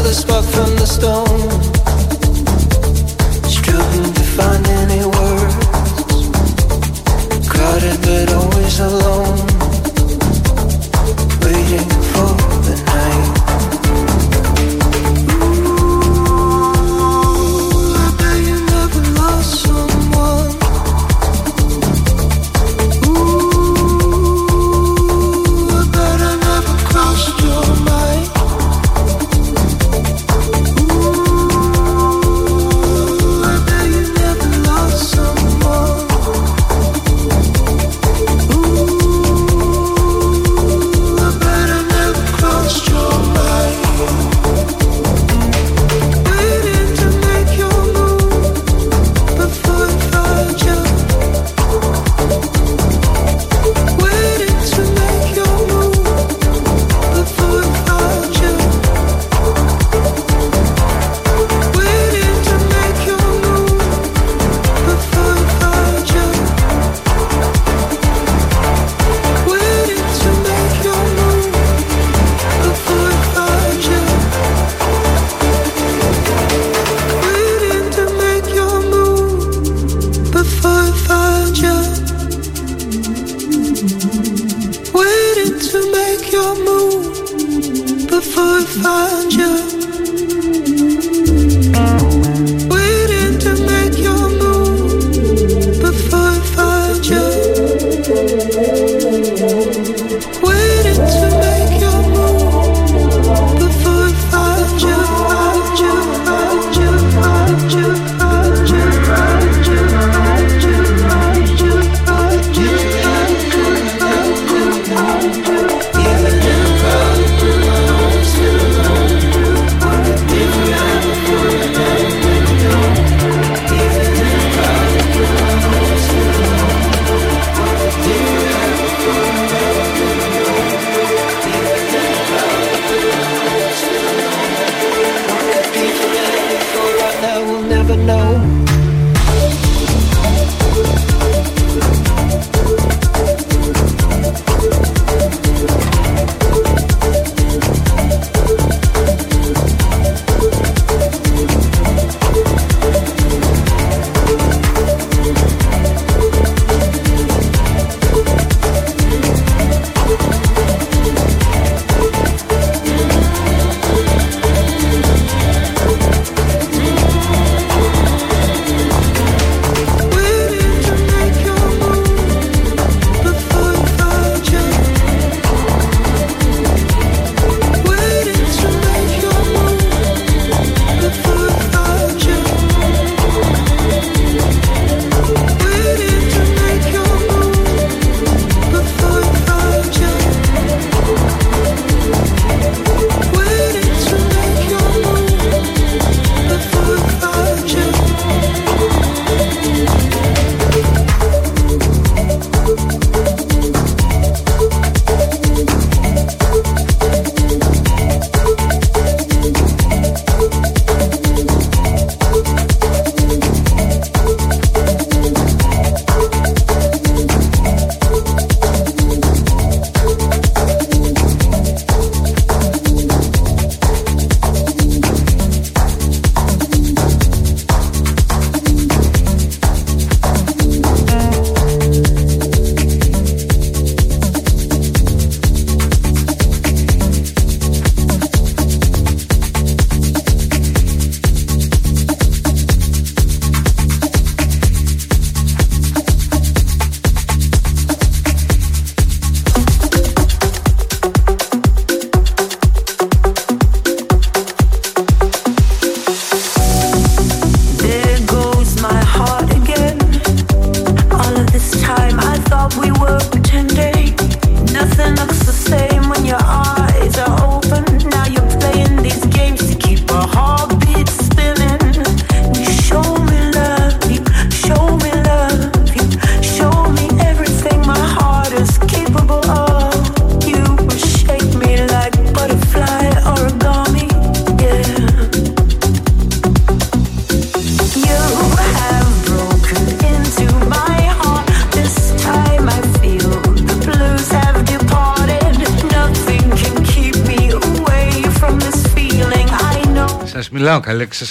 Another 0.08 0.22
spark 0.22 0.46
from 0.46 0.76
the 0.78 0.86
stone, 0.86 1.27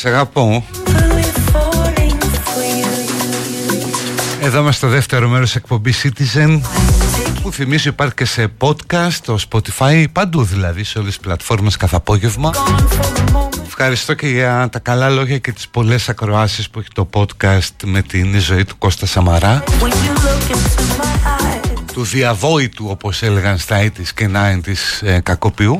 μιλάω 0.04 0.26
καλέ, 0.26 0.32
σας 0.32 0.64
αγαπώ. 0.64 0.64
fully 0.84 1.24
falling 1.52 2.22
for 2.22 2.62
you. 2.80 4.44
Εδώ 4.46 4.58
είμαστε 4.58 4.86
στο 4.86 4.88
δεύτερο 4.88 5.28
μέρος 5.28 5.56
εκπομπής 5.56 6.06
Citizen 6.06 6.60
που 7.42 7.52
θυμίζω 7.52 7.88
υπάρχει 7.90 8.14
και 8.14 8.24
σε 8.24 8.52
podcast, 8.58 9.10
στο 9.10 9.38
Spotify, 9.50 10.04
παντού 10.12 10.42
δηλαδή, 10.42 10.84
σε 10.84 10.98
όλες 10.98 11.16
τις 11.16 11.22
πλατφόρμες 11.22 11.76
καθ' 11.76 11.94
απόγευμα. 11.94 12.50
Gone 12.54 12.80
for 12.80 13.18
the 13.18 13.34
moment. 13.34 13.64
Ευχαριστώ 13.66 14.14
και 14.14 14.28
για 14.28 14.68
τα 14.72 14.78
καλά 14.78 15.08
λόγια 15.08 15.38
και 15.38 15.52
τις 15.52 15.68
πολλές 15.68 16.08
ακροάσεις 16.08 16.70
που 16.70 16.78
έχει 16.78 16.88
το 16.94 17.08
podcast 17.14 17.74
με 17.84 18.02
την 18.02 18.40
ζωή 18.40 18.64
του 18.64 18.78
Κώστα 18.78 19.06
Σαμαρά. 19.06 19.64
When 19.66 19.72
you 19.72 19.90
look 19.90 20.50
into 20.50 20.82
my 21.00 21.04
eyes, 21.04 21.82
Του 21.92 22.02
διαβόητου 22.02 22.86
όπως 22.88 23.22
έλεγαν 23.22 23.58
στα 23.58 23.82
80's 23.82 24.08
και 24.14 24.30
90's 24.34 25.06
ε, 25.06 25.20
κακοποιού. 25.20 25.78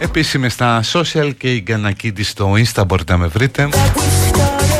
Of. 0.00 0.04
Επίσης 0.04 0.34
είμαι 0.34 0.48
στα 0.48 0.82
social 0.92 1.30
και 1.38 1.54
η 1.54 1.60
Γκανακίδη 1.64 2.22
στο 2.22 2.52
Insta 2.52 2.82
μπορείτε 2.86 3.12
να 3.12 3.18
με 3.18 3.26
βρείτε. 3.26 3.68
That 3.70 3.76
we 3.76 4.34
started. 4.34 4.70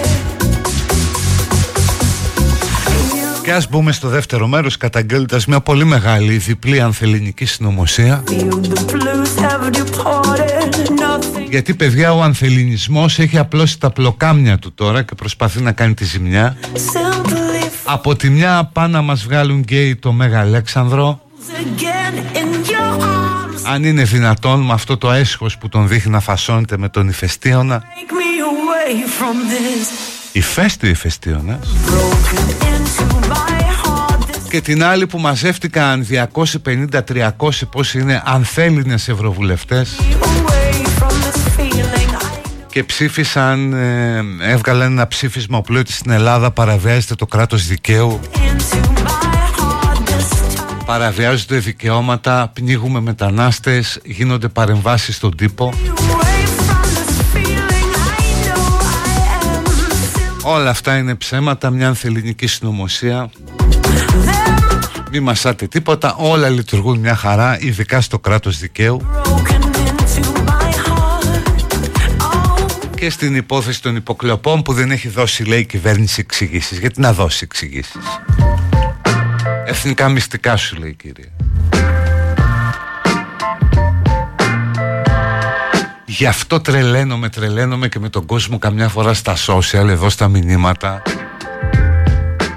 You 3.15 3.45
Και 3.45 3.53
ας 3.53 3.69
μπούμε 3.69 3.93
στο 3.93 4.09
δεύτερο 4.09 4.47
μέρος 4.47 4.77
καταγγέλλοντας 4.77 5.47
μια 5.47 5.61
πολύ 5.61 5.85
μεγάλη 5.85 6.37
διπλή 6.37 6.81
ανθεληνική 6.81 7.45
συνωμοσία 7.45 8.23
feel 8.27 8.33
the 8.33 8.93
blues 8.93 9.43
have 9.43 9.71
departed. 9.71 10.75
Nothing. 10.89 11.49
γιατί 11.51 11.75
παιδιά 11.75 12.13
ο 12.13 12.23
ανθεληνισμός 12.23 13.19
έχει 13.19 13.39
απλώσει 13.39 13.81
τα 13.81 13.91
πλοκάμια 13.91 14.59
του 14.59 14.73
τώρα 14.75 15.03
και 15.03 15.15
προσπαθεί 15.15 15.61
να 15.61 15.73
κάνει 15.73 15.95
τη 15.95 16.05
ζημιά 16.05 16.57
Simply 16.75 17.71
Από 17.85 18.17
τη 18.17 18.31
μια 18.31 18.71
πάνε 18.73 18.93
να 18.93 19.03
μας 19.03 19.25
βγάλουν 19.25 19.59
γκέι 19.61 19.97
το 19.97 20.13
Μέγα 20.13 20.41
Αλέξανδρο 20.41 21.21
falls 21.41 21.55
again 21.65 22.37
in 22.37 22.71
your 22.71 23.05
arms. 23.05 23.30
Αν 23.63 23.85
είναι 23.85 24.03
δυνατόν 24.03 24.61
με 24.61 24.73
αυτό 24.73 24.97
το 24.97 25.11
έσχος 25.11 25.59
που 25.59 25.69
τον 25.69 25.89
δείχνει 25.89 26.13
να 26.13 26.21
φασώνεται 26.21 26.79
με 26.79 26.89
τον 26.89 27.09
ηφαιστίωνα 27.09 27.83
Take 27.83 28.13
me 28.13 28.31
away 28.51 28.95
from 28.95 29.35
this. 29.51 29.87
Ηφαίστειο 30.33 30.91
ηφαιστίωνας 30.91 31.69
Broken 31.87 32.49
into 32.65 33.29
my 33.29 33.63
heart. 33.85 34.19
This 34.19 34.51
Και 34.51 34.61
την 34.61 34.85
άλλη 34.85 35.07
που 35.07 35.19
μαζεύτηκαν 35.19 36.07
250-300 36.11 37.31
πώς 37.71 37.95
είναι 37.95 38.23
ανθέληνες 38.25 39.09
ευρωβουλευτές 39.09 40.01
away 40.01 40.87
from 40.99 41.11
this 41.11 41.61
feeling. 41.61 42.15
I 42.15 42.41
και 42.71 42.85
ψήφισαν, 42.85 43.73
ε, 43.73 44.25
έβγαλαν 44.41 44.91
ένα 44.91 45.09
ψήφισμα 45.09 45.59
όπου 45.59 45.73
λέει 45.73 45.81
ότι 45.81 45.93
στην 45.93 46.11
Ελλάδα 46.11 46.51
παραβιάζεται 46.51 47.15
το 47.15 47.27
κράτος 47.27 47.67
δικαίου 47.67 48.21
παραβιάζονται 50.91 51.59
δικαιώματα, 51.59 52.51
πνίγουμε 52.53 53.01
μετανάστες, 53.01 54.01
γίνονται 54.05 54.49
παρεμβάσεις 54.49 55.17
στον 55.17 55.37
τύπο 55.37 55.73
Away 55.75 56.47
from 56.67 56.83
this 56.83 57.19
feeling. 57.33 57.91
I 58.17 58.31
know 58.45 58.63
I 58.83 59.07
am 59.43 59.67
simple. 59.67 60.57
Όλα 60.57 60.71
αυτά 60.71 60.97
είναι 60.97 61.15
ψέματα, 61.15 61.71
μια 61.71 61.89
ανθεληνική 61.89 62.47
συνωμοσία 62.47 63.31
Them 63.59 65.11
Μη 65.11 65.21
μασάτε 65.21 65.67
τίποτα, 65.67 66.15
όλα 66.19 66.49
λειτουργούν 66.49 66.99
μια 66.99 67.15
χαρά, 67.15 67.59
ειδικά 67.61 68.01
στο 68.01 68.19
κράτος 68.19 68.59
δικαίου 68.59 69.01
broken 69.25 69.63
into 69.63 70.23
my 70.49 70.73
heart. 70.87 71.25
Oh, 72.19 72.97
και 72.97 73.11
στην 73.11 73.37
υπόθεση 73.37 73.83
των 73.83 73.97
υποκλοπών 73.97 74.63
που 74.63 74.73
δεν 74.73 74.91
έχει 74.91 75.09
δώσει 75.09 75.45
λέει 75.45 75.61
η 75.61 75.67
κυβέρνηση 75.67 76.21
εξηγήσεις. 76.21 76.79
Γιατί 76.79 77.01
να 77.01 77.13
δώσει 77.13 77.41
εξηγήσεις; 77.43 77.97
Εθνικά 79.71 80.09
μυστικά 80.09 80.57
σου 80.57 80.77
λέει 80.77 80.91
η 80.91 80.95
κυρία. 80.95 81.31
Γι' 86.07 86.27
αυτό 86.27 86.61
τρελαίνομαι, 86.61 87.29
τρελαίνομαι 87.29 87.89
και 87.89 87.99
με 87.99 88.09
τον 88.09 88.27
κόσμο 88.27 88.59
καμιά 88.59 88.89
φορά 88.89 89.15
στα 89.15 89.37
social, 89.47 89.89
εδώ 89.89 90.09
στα 90.09 90.29
μηνύματα 90.29 91.03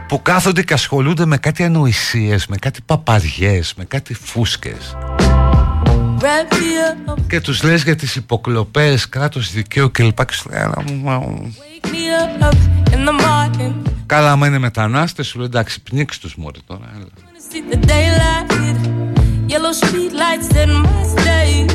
που 0.07 0.21
κάθονται 0.21 0.63
και 0.63 0.73
ασχολούνται 0.73 1.25
με 1.25 1.37
κάτι 1.37 1.63
ανοησίες, 1.63 2.47
με 2.47 2.57
κάτι 2.57 2.79
παπαριές, 2.85 3.73
με 3.77 3.85
κάτι 3.85 4.13
φούσκες 4.13 4.95
wrap 6.23 6.53
me 6.53 7.11
up, 7.11 7.15
και 7.27 7.41
τους 7.41 7.63
λες 7.63 7.83
για 7.83 7.95
τις 7.95 8.15
υποκλοπές, 8.15 9.09
κράτος 9.09 9.51
δικαίου 9.51 9.91
κλπ. 9.91 10.19
Και 10.25 10.35
σου 14.03 14.17
λέει, 14.17 14.27
«Έλα, 14.27 14.35
μου, 14.35 14.43
wake 14.43 14.47
me 14.47 14.47
up 14.47 14.47
in 14.47 14.47
the 14.47 14.47
morning. 14.47 14.47
Καλά, 14.47 14.47
άμα 14.47 14.47
είναι 14.47 14.57
μετανάστες, 14.57 15.27
σου 15.27 15.37
λέει 15.37 15.47
εντάξει, 15.47 15.81
πνίξ 15.81 16.19
τους 16.19 16.35
μωρέ 16.35 16.59
τώρα. 16.67 16.91
Έλα. 16.95 17.05
Wanna 17.05 17.53
see 17.53 17.73
the 17.73 17.79
daylight, 17.85 18.49
yellow 19.47 19.73
street 19.73 20.13
lights 20.13 20.55
in 20.63 20.71
my 20.71 21.03
state. 21.15 21.71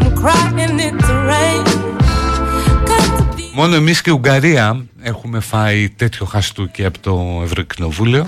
I'm 0.00 0.14
crying 0.16 0.78
in 0.80 0.96
the 0.98 1.14
rain. 1.30 1.64
Got 2.84 3.18
to 3.18 3.36
be 3.36 3.42
Μόνο 3.54 3.74
εμείς 3.74 4.00
και 4.02 4.10
η 4.10 4.12
Ουγγαρία 4.12 4.84
έχουμε 5.02 5.40
φάει 5.40 5.88
τέτοιο 5.88 6.26
χαστούκι 6.26 6.84
από 6.84 6.98
το 6.98 7.40
Ευρωκοινοβούλιο. 7.44 8.26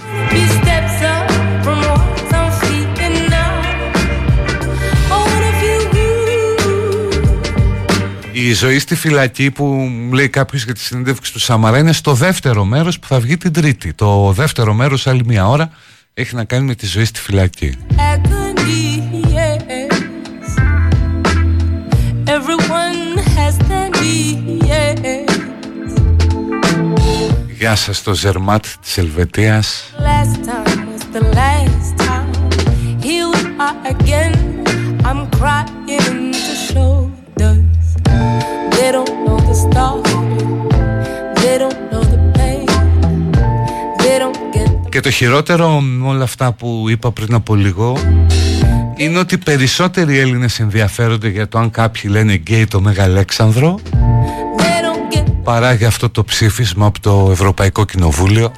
Η 8.37 8.53
ζωή 8.53 8.79
στη 8.79 8.95
φυλακή 8.95 9.51
που 9.51 9.65
μου 9.65 10.13
λέει 10.13 10.29
κάποιος 10.29 10.65
για 10.65 10.75
τη 10.75 10.81
συνέντευξη 10.81 11.33
του 11.33 11.39
Σαμαρά 11.39 11.79
είναι 11.79 11.93
στο 11.93 12.15
δεύτερο 12.15 12.65
μέρος 12.65 12.99
που 12.99 13.07
θα 13.07 13.21
βγει 13.21 13.37
την 13.37 13.53
Τρίτη. 13.53 13.93
Το 13.93 14.33
δεύτερο 14.33 14.75
μέρος, 14.75 15.07
άλλη 15.07 15.25
μία 15.25 15.49
ώρα, 15.49 15.71
έχει 16.15 16.35
να 16.35 16.45
κάνει 16.45 16.65
με 16.65 16.75
τη 16.75 16.87
ζωή 16.87 17.05
στη 17.05 17.21
φυλακή. 17.21 17.75
agony, 17.97 18.85
yes. 19.35 19.63
Everyone 22.37 23.19
has 23.37 23.55
their 23.69 23.89
needs. 24.01 24.45
Γεια 27.59 27.75
σας 27.75 27.97
στο 27.97 28.15
Ζερμάτ 28.15 28.65
της 28.83 28.99
Ελβετίας. 28.99 29.93
Last 29.99 30.37
time 30.49 30.87
was 30.93 31.05
the 31.17 31.23
last 31.39 31.91
time. 32.07 32.31
Here 33.03 33.29
we 33.33 33.43
are 33.67 33.79
again. 33.95 34.35
I'm 35.09 35.21
crying 35.39 35.74
Και 44.95 45.01
το 45.01 45.11
χειρότερο 45.11 45.81
με 45.81 46.09
όλα 46.09 46.25
αυτά 46.25 46.53
που 46.53 46.85
είπα 46.89 47.11
πριν 47.11 47.35
από 47.35 47.55
λίγο 47.55 47.97
είναι 48.97 49.19
ότι 49.19 49.39
περισσότεροι 49.39 50.19
Έλληνες 50.19 50.61
ενδιαφέρονται 50.61 51.29
για 51.29 51.49
το 51.49 51.59
αν 51.59 51.71
κάποιοι 51.71 52.03
λένε 52.13 52.35
γκέι 52.35 52.67
το 52.67 52.81
Μέγα 52.81 53.03
Αλέξανδρο 53.03 53.79
They 54.57 54.61
don't 54.61 55.17
get 55.17 55.25
παρά 55.45 55.73
για 55.73 55.87
αυτό 55.87 56.11
το 56.11 56.25
ψήφισμα 56.25 56.87
από 56.87 57.01
το 57.01 57.29
Ευρωπαϊκό 57.31 57.85
Κοινοβούλιο 57.85 58.53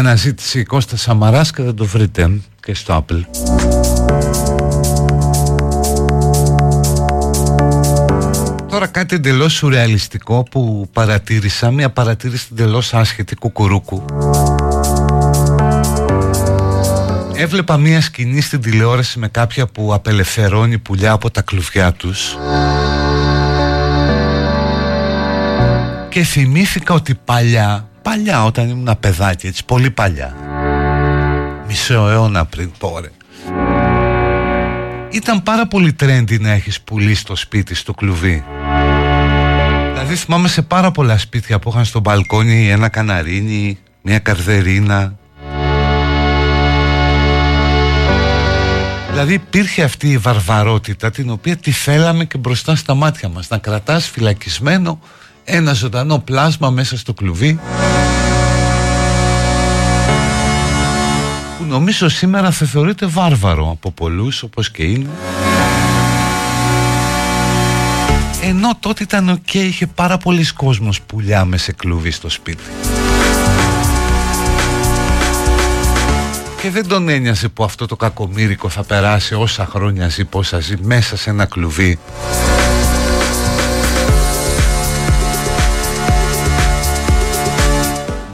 αναζήτηση 0.00 0.62
Κώστα 0.62 0.96
Σαμαράς 0.96 1.52
και 1.52 1.62
θα 1.62 1.74
το 1.74 1.84
βρείτε 1.84 2.40
και 2.60 2.74
στο 2.74 3.04
Apple. 3.04 3.20
Τώρα 8.68 8.86
κάτι 8.86 9.14
εντελώς 9.14 9.52
σουρεαλιστικό 9.52 10.42
που 10.50 10.88
παρατήρησα, 10.92 11.70
μια 11.70 11.90
παρατήρηση 11.90 12.48
εντελώς 12.52 12.94
άσχετη 12.94 13.34
κουκουρούκου. 13.34 14.04
Έβλεπα 17.34 17.76
μια 17.76 18.00
σκηνή 18.00 18.40
στην 18.40 18.60
τηλεόραση 18.60 19.18
με 19.18 19.28
κάποια 19.28 19.66
που 19.66 19.94
απελευθερώνει 19.94 20.78
πουλιά 20.78 21.12
από 21.12 21.30
τα 21.30 21.42
κλουβιά 21.42 21.92
τους 21.92 22.36
και 26.10 26.22
θυμήθηκα 26.22 26.94
ότι 26.94 27.14
παλιά, 27.24 27.88
παλιά 28.02 28.44
όταν 28.44 28.68
ήμουν 28.68 28.96
παιδάκι 29.00 29.46
έτσι, 29.46 29.64
πολύ 29.64 29.90
παλιά. 29.90 30.36
Μισό 31.66 32.08
αιώνα 32.08 32.44
πριν 32.44 32.70
τώρα 32.78 33.08
ήταν 35.10 35.42
πάρα 35.42 35.66
πολύ 35.66 35.96
trendy 36.00 36.40
να 36.40 36.50
έχεις 36.50 36.80
πουλί 36.80 37.14
στο 37.14 37.36
σπίτι, 37.36 37.74
στο 37.74 37.94
κλουβί. 37.94 38.44
Δηλαδή 39.92 40.14
θυμάμαι 40.14 40.48
σε 40.48 40.62
πάρα 40.62 40.90
πολλά 40.90 41.18
σπίτια 41.18 41.58
που 41.58 41.68
είχαν 41.68 41.84
στο 41.84 42.00
μπαλκόνι 42.00 42.70
ένα 42.70 42.88
καναρίνι, 42.88 43.78
μια 44.02 44.18
καρδερίνα. 44.18 45.14
Δηλαδή 49.10 49.34
υπήρχε 49.34 49.82
αυτή 49.82 50.10
η 50.10 50.18
βαρβαρότητα 50.18 51.10
την 51.10 51.30
οποία 51.30 51.56
τη 51.56 51.70
θέλαμε 51.70 52.24
και 52.24 52.38
μπροστά 52.38 52.76
στα 52.76 52.94
μάτια 52.94 53.28
μας. 53.28 53.48
Να 53.48 53.58
κρατάς 53.58 54.08
φυλακισμένο 54.08 55.00
ένα 55.44 55.72
ζωντανό 55.72 56.18
πλάσμα 56.18 56.70
μέσα 56.70 56.98
στο 56.98 57.14
κλουβί 57.14 57.60
νομίζω 61.70 62.08
σήμερα 62.08 62.50
θα 62.50 62.66
θεωρείται 62.66 63.06
βάρβαρο 63.06 63.70
από 63.70 63.90
πολλούς 63.90 64.42
όπως 64.42 64.70
και 64.70 64.82
είναι 64.82 65.08
ενώ 68.42 68.76
τότε 68.80 69.02
ήταν 69.02 69.28
οκ, 69.28 69.54
είχε 69.54 69.86
πάρα 69.86 70.16
πολλοί 70.16 70.52
κόσμος 70.52 71.00
πουλιά 71.00 71.44
με 71.44 71.56
σε 71.56 71.72
κλουβί 71.72 72.10
στο 72.10 72.28
σπίτι 72.28 72.62
Και 76.60 76.70
δεν 76.70 76.88
τον 76.88 77.08
ένοιασε 77.08 77.48
που 77.48 77.64
αυτό 77.64 77.86
το 77.86 77.96
κακομοίρικο 77.96 78.68
θα 78.68 78.82
περάσει 78.82 79.34
όσα 79.34 79.66
χρόνια 79.66 80.08
ζει, 80.08 80.24
πόσα 80.24 80.58
ζει 80.60 80.74
μέσα 80.82 81.16
σε 81.16 81.30
ένα 81.30 81.44
κλουβί. 81.44 81.98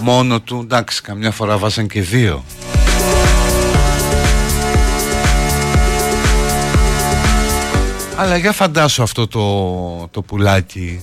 Μόνο 0.01 0.41
του, 0.41 0.61
εντάξει, 0.63 1.03
καμιά 1.03 1.31
φορά 1.31 1.59
βάζαν 1.59 1.87
και 1.87 2.01
δύο. 2.03 2.45
Αλλά 8.17 8.37
για 8.37 8.53
φαντάσου 8.53 9.03
αυτό 9.03 9.27
το, 9.27 10.09
το 10.09 10.23
πουλάκι. 10.23 11.01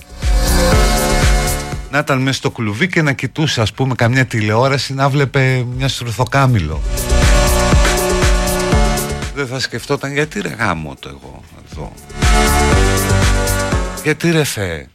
Να 1.90 1.98
ήταν 1.98 2.22
μέσα 2.22 2.36
στο 2.36 2.50
κλουβί 2.50 2.88
και 2.88 3.02
να 3.02 3.12
κοιτούσε 3.12 3.60
ας 3.60 3.72
πούμε 3.72 3.94
καμιά 3.94 4.26
τηλεόραση 4.26 4.94
να 4.94 5.08
βλέπε 5.08 5.64
μια 5.76 5.88
στρουθοκάμιλο 5.88 6.80
δεν 9.34 9.46
θα 9.46 9.60
σκεφτόταν 9.60 10.12
γιατί 10.12 10.40
ρε 10.40 10.48
γάμο 10.48 10.94
το 11.00 11.08
εγώ 11.08 11.40
εδώ 11.70 11.92
γιατί 14.02 14.30
ρε 14.30 14.44
Θεέ 14.44 14.88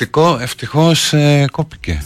Ευτυχώ, 0.00 0.38
ευτυχώς 0.40 1.12
ε, 1.12 1.46
κόπηκε 1.50 2.02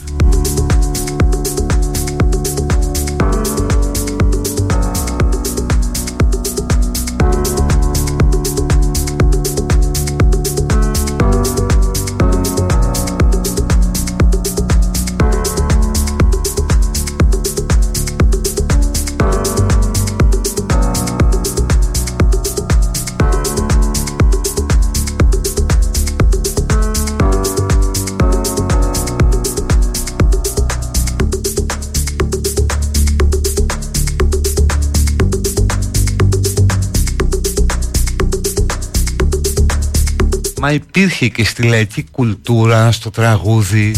υπήρχε 40.95 41.28
και 41.28 41.45
στη 41.45 41.62
λαϊκή 41.62 42.05
κουλτούρα, 42.11 42.93
στο 42.93 43.11
τραγούδι. 43.11 43.95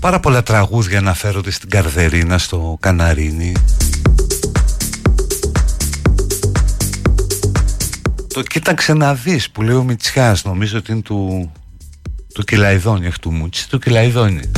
Πάρα 0.00 0.20
πολλά 0.20 0.42
τραγούδια 0.42 0.98
αναφέρονται 0.98 1.50
στην 1.50 1.70
Καρδερίνα, 1.70 2.38
στο 2.38 2.76
Καναρίνι. 2.80 3.52
Το 8.34 8.42
κοίταξε 8.42 8.92
να 8.92 9.14
δεις 9.14 9.50
που 9.50 9.62
λέει 9.62 9.74
ο 9.74 9.82
Μητσιάς 9.82 10.44
Νομίζω 10.44 10.78
ότι 10.78 10.92
είναι 10.92 11.00
του, 11.00 11.52
του 12.34 12.44
Κυλαϊδόνι, 12.44 13.06
εκ 13.06 13.18
του 13.18 13.30
Μούτσι, 13.30 13.68
του 13.68 13.78
Κυλαϊδόνι 13.78 14.50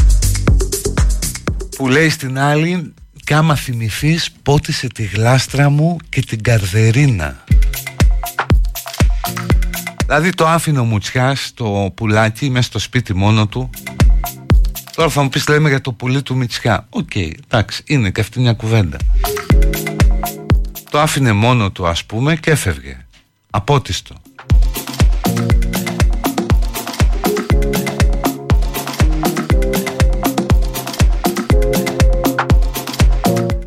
Που 1.76 1.88
λέει 1.88 2.08
στην 2.08 2.38
άλλη 2.38 2.92
Κι 3.24 3.34
άμα 3.34 3.54
θυμηθείς 3.54 4.30
πότισε 4.42 4.86
τη 4.86 5.02
γλάστρα 5.02 5.70
μου 5.70 5.96
και 6.08 6.20
την 6.20 6.42
Καρδερίνα 6.42 7.44
Δηλαδή 10.11 10.30
το 10.30 10.46
άφηνε 10.46 10.78
ο 10.78 10.84
Μητσιάς 10.84 11.52
το 11.54 11.92
πουλάκι 11.94 12.50
μέσα 12.50 12.62
στο 12.62 12.78
σπίτι 12.78 13.14
μόνο 13.14 13.46
του. 13.46 13.70
Τώρα 14.94 15.11
θα 15.11 15.22
μου 15.22 15.28
πεις 15.28 15.48
λέμε 15.48 15.68
για 15.68 15.80
το 15.80 15.92
πουλί 15.92 16.22
του 16.22 16.36
Μητσιά. 16.36 16.86
OK, 16.90 17.08
okay, 17.14 17.30
εντάξει, 17.44 17.82
είναι 17.86 18.11
και 18.11 18.20
αυτή 18.20 18.40
μια 18.40 18.52
κουβέντα. 18.52 18.96
Το 20.90 21.00
άφηνε 21.00 21.32
μόνο 21.32 21.70
του 21.70 21.86
ας 21.86 22.04
πούμε 22.04 22.36
και 22.36 22.50
έφευγε. 22.50 23.06
Απότιστο. 23.50 24.14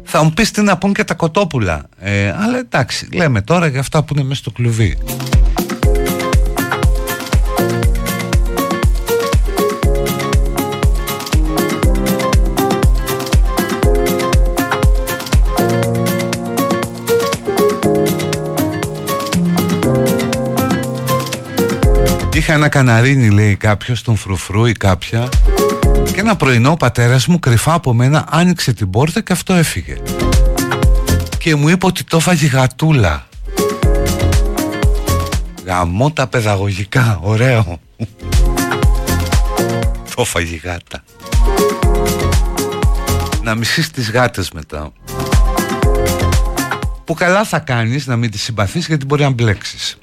Θα 0.04 0.24
μου 0.24 0.34
πεις 0.34 0.52
τι 0.52 0.62
να 0.62 0.78
πούν 0.78 0.94
και 0.94 1.04
τα 1.04 1.14
κοτόπουλα. 1.14 1.86
Ε, 2.00 2.32
Αλλά 2.32 2.58
εντάξει, 2.58 3.08
λέμε 3.14 3.42
τώρα 3.42 3.68
για 3.68 3.80
αυτά 3.80 4.04
που 4.04 4.14
είναι 4.14 4.24
μέσα 4.24 4.40
στο 4.40 4.52
κλουβί 4.52 4.98
Είχα 22.44 22.54
ένα 22.54 22.70
καναρίνι 22.70 23.30
λέει 23.30 23.56
κάποιος 23.56 24.02
τον 24.02 24.16
φρουφρού 24.16 24.66
ή 24.66 24.72
κάποια 24.72 25.30
Και 26.14 26.20
ένα 26.20 26.36
πρωινό 26.36 26.72
ο 26.72 26.78
πατέρας 26.78 27.28
μου 27.28 27.40
κρυφά 27.40 27.74
από 27.74 27.94
μένα 27.94 28.26
άνοιξε 28.30 28.74
την 28.74 28.90
πόρτα 28.90 29.22
και 29.22 29.34
αυτό 29.34 29.54
έφυγε. 29.54 29.98
Και 31.38 31.56
μου 31.56 31.70
είπε 31.70 31.86
ότι 31.86 32.04
το 32.04 32.18
έφαγε 32.18 32.48
γατούλα. 32.48 33.28
Γαμώ 35.66 36.12
τα 36.12 36.28
παιδαγωγικά, 36.28 37.20
ωραίο. 37.22 37.80
Το 40.16 40.22
έφαγε 40.22 40.60
γάτα. 40.64 41.04
Να 43.44 43.56
μισείς 43.56 43.92
τις 43.92 44.12
γάτες 44.12 44.52
μετά. 44.52 44.92
Που 47.06 47.14
καλά 47.14 47.44
θα 47.44 47.60
κάνεις 47.60 48.08
να 48.08 48.16
μην 48.16 48.32
τις 48.32 48.42
συμπαθείς 48.42 48.88
γιατί 48.88 49.06
μπορεί 49.06 49.22
να 49.24 49.30
μπλέξεις 49.30 49.98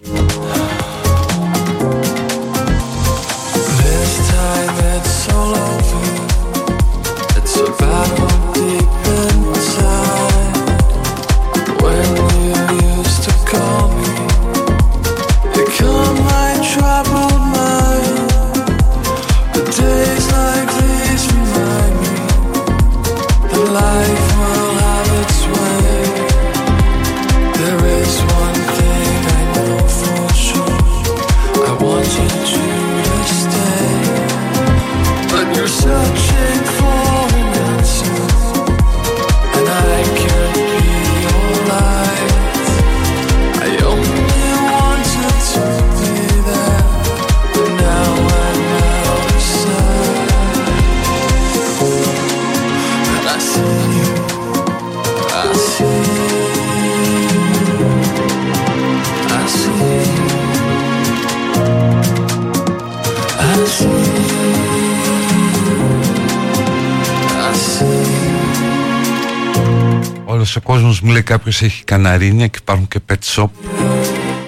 λέει 71.21 71.29
κάποιος 71.38 71.63
έχει 71.63 71.84
καναρίνια 71.84 72.47
και 72.47 72.59
υπάρχουν 72.61 72.88
και 72.88 73.01
pet 73.09 73.34
shop. 73.34 73.49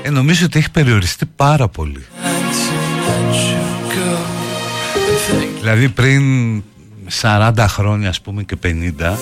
Ε, 0.02 0.10
Νομίζω 0.10 0.44
ότι 0.44 0.58
έχει 0.58 0.70
περιοριστεί 0.70 1.26
πάρα 1.26 1.68
πολύ. 1.68 2.06
Δηλαδή 5.60 5.88
πριν 5.88 6.22
40 7.20 7.52
χρόνια 7.68 8.08
ας 8.08 8.20
πούμε 8.20 8.42
και 8.42 8.56
50 8.62 9.16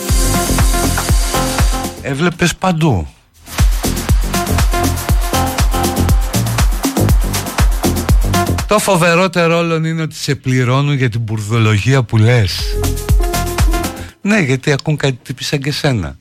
Έβλεπες 2.03 2.55
παντού. 2.55 3.09
Το 8.67 8.79
φοβερότερο 8.79 9.59
όλων 9.59 9.85
είναι 9.85 10.03
ότι 10.03 10.15
σε 10.15 10.35
πληρώνουν 10.35 10.95
για 10.95 11.09
την 11.09 11.21
μπουρδολογία 11.21 12.03
που 12.03 12.17
λες. 12.17 12.61
Ναι 14.21 14.39
γιατί 14.39 14.73
ακούν 14.73 14.97
κάτι 14.97 15.19
τύπη 15.23 15.45
σαν 15.45 15.59
και 15.59 15.73
σένα 15.73 16.19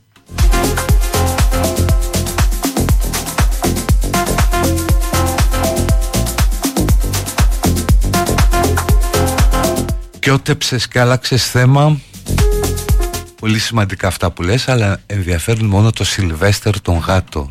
Και 10.20 10.30
ότεψες 10.30 10.88
και 10.88 11.00
άλλαξες 11.00 11.50
θέμα 11.50 12.00
Πολύ 13.40 13.58
σημαντικά 13.58 14.06
αυτά 14.06 14.30
που 14.30 14.42
λες 14.42 14.68
Αλλά 14.68 15.00
ενδιαφέρουν 15.06 15.66
μόνο 15.66 15.90
το 15.90 16.04
Σιλβέστερ 16.04 16.80
τον 16.80 16.98
γάτο 16.98 17.50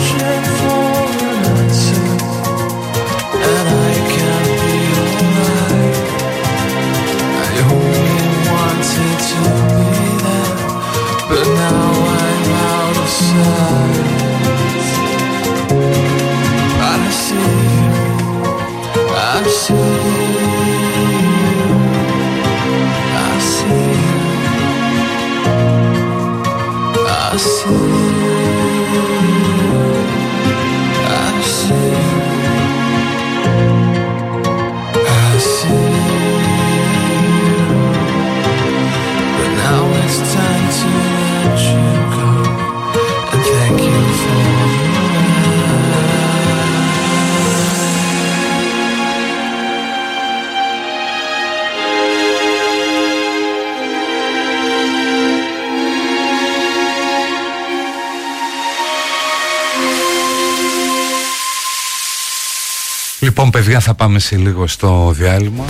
παιδιά 63.61 63.79
θα 63.79 63.93
πάμε 63.93 64.19
σε 64.19 64.35
λίγο 64.35 64.67
στο 64.67 65.11
διάλειμμα. 65.15 65.65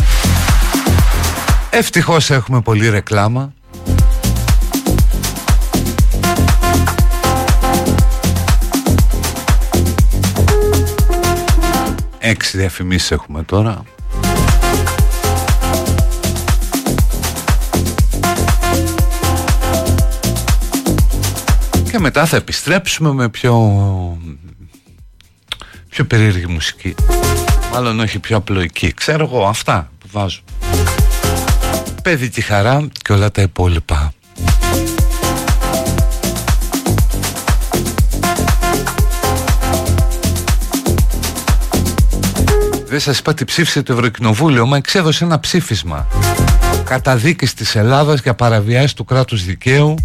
Ευτυχώς 1.70 2.30
έχουμε 2.30 2.62
πολύ 2.62 2.90
ρεκλάμα. 2.90 3.54
Έξι 12.20 12.58
διαφημίσεις 12.58 13.12
έχουμε 13.12 13.44
τώρα. 13.44 13.84
Και 21.92 22.00
μετά 22.00 22.26
θα 22.26 22.38
επιστρέψουμε 22.38 23.14
με 23.14 23.30
πιο 23.30 23.58
πιο 25.90 26.06
περίεργη 26.06 26.48
μουσική 26.48 26.96
Μάλλον 27.72 28.00
όχι 28.00 28.20
πιο 28.20 28.38
απλοϊκή. 28.38 28.94
Ξέρω 28.94 29.24
εγώ 29.24 29.46
αυτά 29.46 29.92
που 30.00 30.08
βάζω. 30.12 30.40
Παιδί 32.04 32.30
τη 32.30 32.42
χαρά 32.42 32.88
και 33.02 33.14
όλα 33.14 33.32
τα 33.32 33.42
υπόλοιπα. 33.42 34.14
Δεν 42.86 43.00
σας 43.00 43.20
είπα 43.20 43.34
τι 43.34 43.46
ψήφισε 43.46 43.82
το 43.84 43.94
Ευρωκοινοβούλιο 43.94 44.66
Μα 44.66 44.78
εξέδωσε 44.78 45.24
ένα 45.24 45.40
ψήφισμα. 45.40 46.08
Καταδίκης 46.84 47.54
της 47.54 47.76
Ελλάδας 47.76 48.22
για 48.22 48.34
παραβιάσεις 48.34 48.94
του 48.94 49.06
κράτους 49.06 49.46
δικαίου 49.46 49.96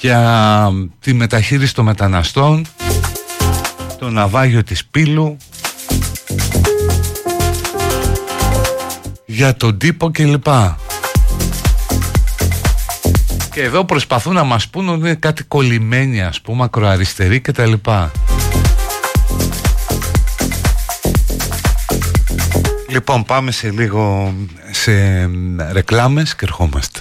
Για 0.00 0.70
τη 1.00 1.12
μεταχείριση 1.12 1.74
των 1.74 1.84
μεταναστών 1.84 2.66
το 3.98 4.10
ναυάγιο 4.10 4.62
της 4.62 4.84
Πύλου 4.84 5.36
για 9.38 9.56
τον 9.56 9.78
τύπο 9.78 10.10
κλπ. 10.10 10.46
Και 13.50 13.62
εδώ 13.62 13.84
προσπαθούν 13.84 14.34
να 14.34 14.44
μας 14.44 14.68
πούν 14.68 14.88
ότι 14.88 14.98
είναι 14.98 15.14
κάτι 15.14 15.44
κολλημένοι 15.44 16.22
ας 16.22 16.40
πούμε, 16.40 16.64
ακροαριστεροί 16.64 17.40
κτλ. 17.40 17.72
Λοιπόν, 22.88 23.24
πάμε 23.24 23.50
σε 23.50 23.70
λίγο 23.70 24.34
σε 24.70 25.28
ρεκλάμες 25.72 26.34
και 26.34 26.44
ερχόμαστε. 26.44 27.00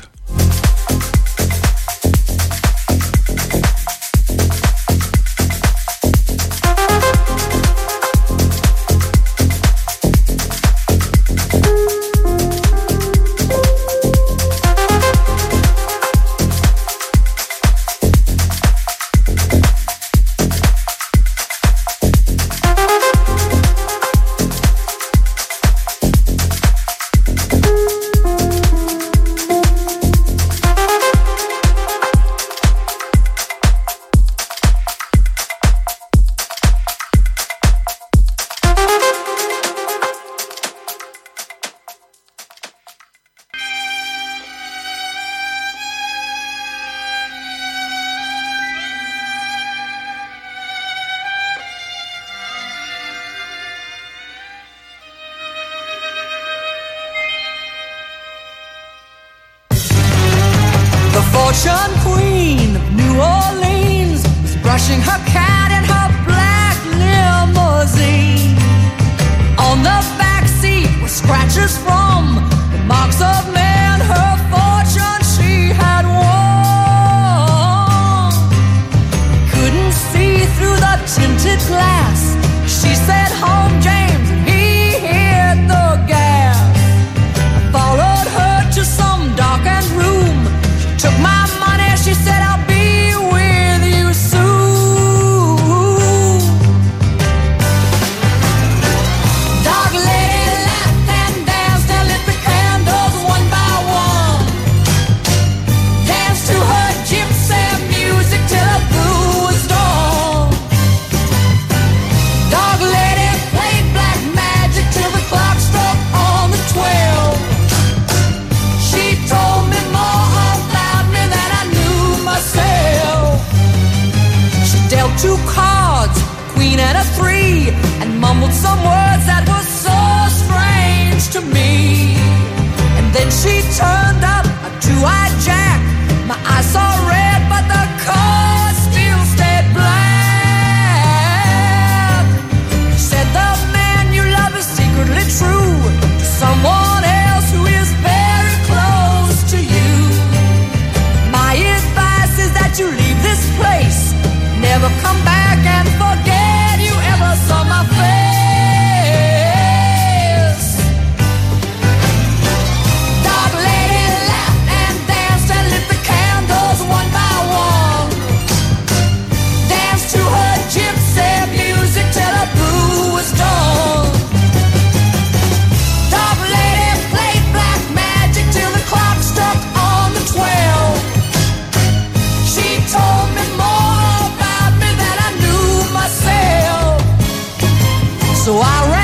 So 188.48 188.54
I 188.60 188.97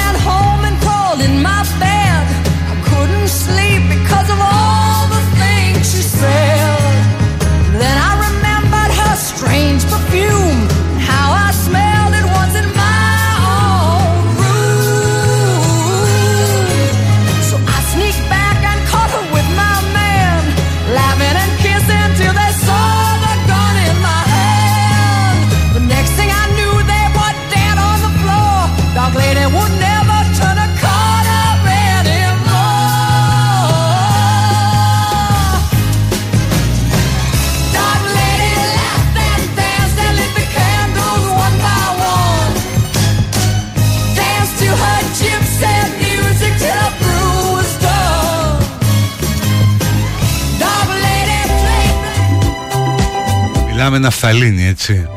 με 53.89 53.97
ναφθαλίνη 53.97 54.67
έτσι. 54.67 55.07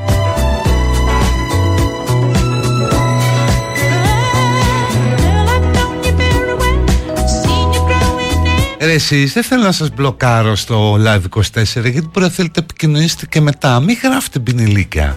Ρε 8.80 8.92
εσείς 8.92 9.32
δεν 9.32 9.42
θέλω 9.42 9.62
να 9.62 9.72
σας 9.72 9.90
μπλοκάρω 9.94 10.54
στο 10.54 10.94
Live24 10.94 11.64
γιατί 11.64 12.00
μπορείτε 12.00 12.20
να 12.20 12.28
θέλετε 12.28 12.60
επικοινωνήσετε 12.60 13.26
και 13.26 13.40
μετά. 13.40 13.80
Μην 13.80 13.96
γράφετε 14.02 14.38
πινιλίκια 14.38 15.16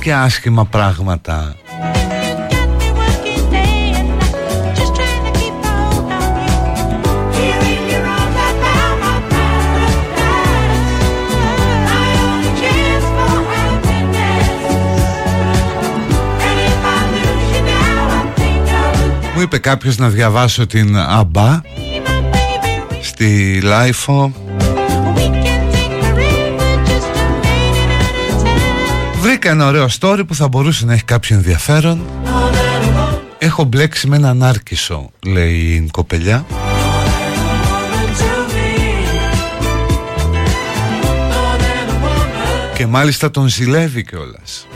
και 0.00 0.14
άσχημα 0.14 0.64
πράγματα. 0.64 1.54
Μου 19.40 19.46
είπε 19.46 19.58
κάποιος 19.58 19.96
να 19.96 20.08
διαβάσω 20.08 20.66
την 20.66 20.96
Α 20.96 21.12
μπα 21.12 21.60
Στη 23.02 23.60
Lifo. 23.62 24.32
Βρήκα 29.20 29.50
ένα 29.50 29.66
ωραίο 29.66 29.88
story 30.00 30.22
που 30.26 30.34
θα 30.34 30.48
μπορούσε 30.48 30.84
να 30.84 30.92
έχει 30.92 31.04
κάποιο 31.04 31.36
ενδιαφέρον. 31.36 32.04
Έχω 33.38 33.64
μπλέξει 33.64 34.08
με 34.08 34.16
έναν 34.16 34.42
νάρκισσο 34.42 35.10
Λέει 35.26 35.54
η 35.54 35.88
κοπελιά. 35.90 36.46
Και 42.74 42.86
μάλιστα 42.86 43.30
τον 43.30 43.48
ζηλεύει 43.48 44.04
κιόλας. 44.04 44.66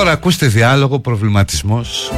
Τώρα 0.00 0.12
ακούστε 0.12 0.46
διάλογο, 0.46 1.00
προβληματισμός. 1.00 2.12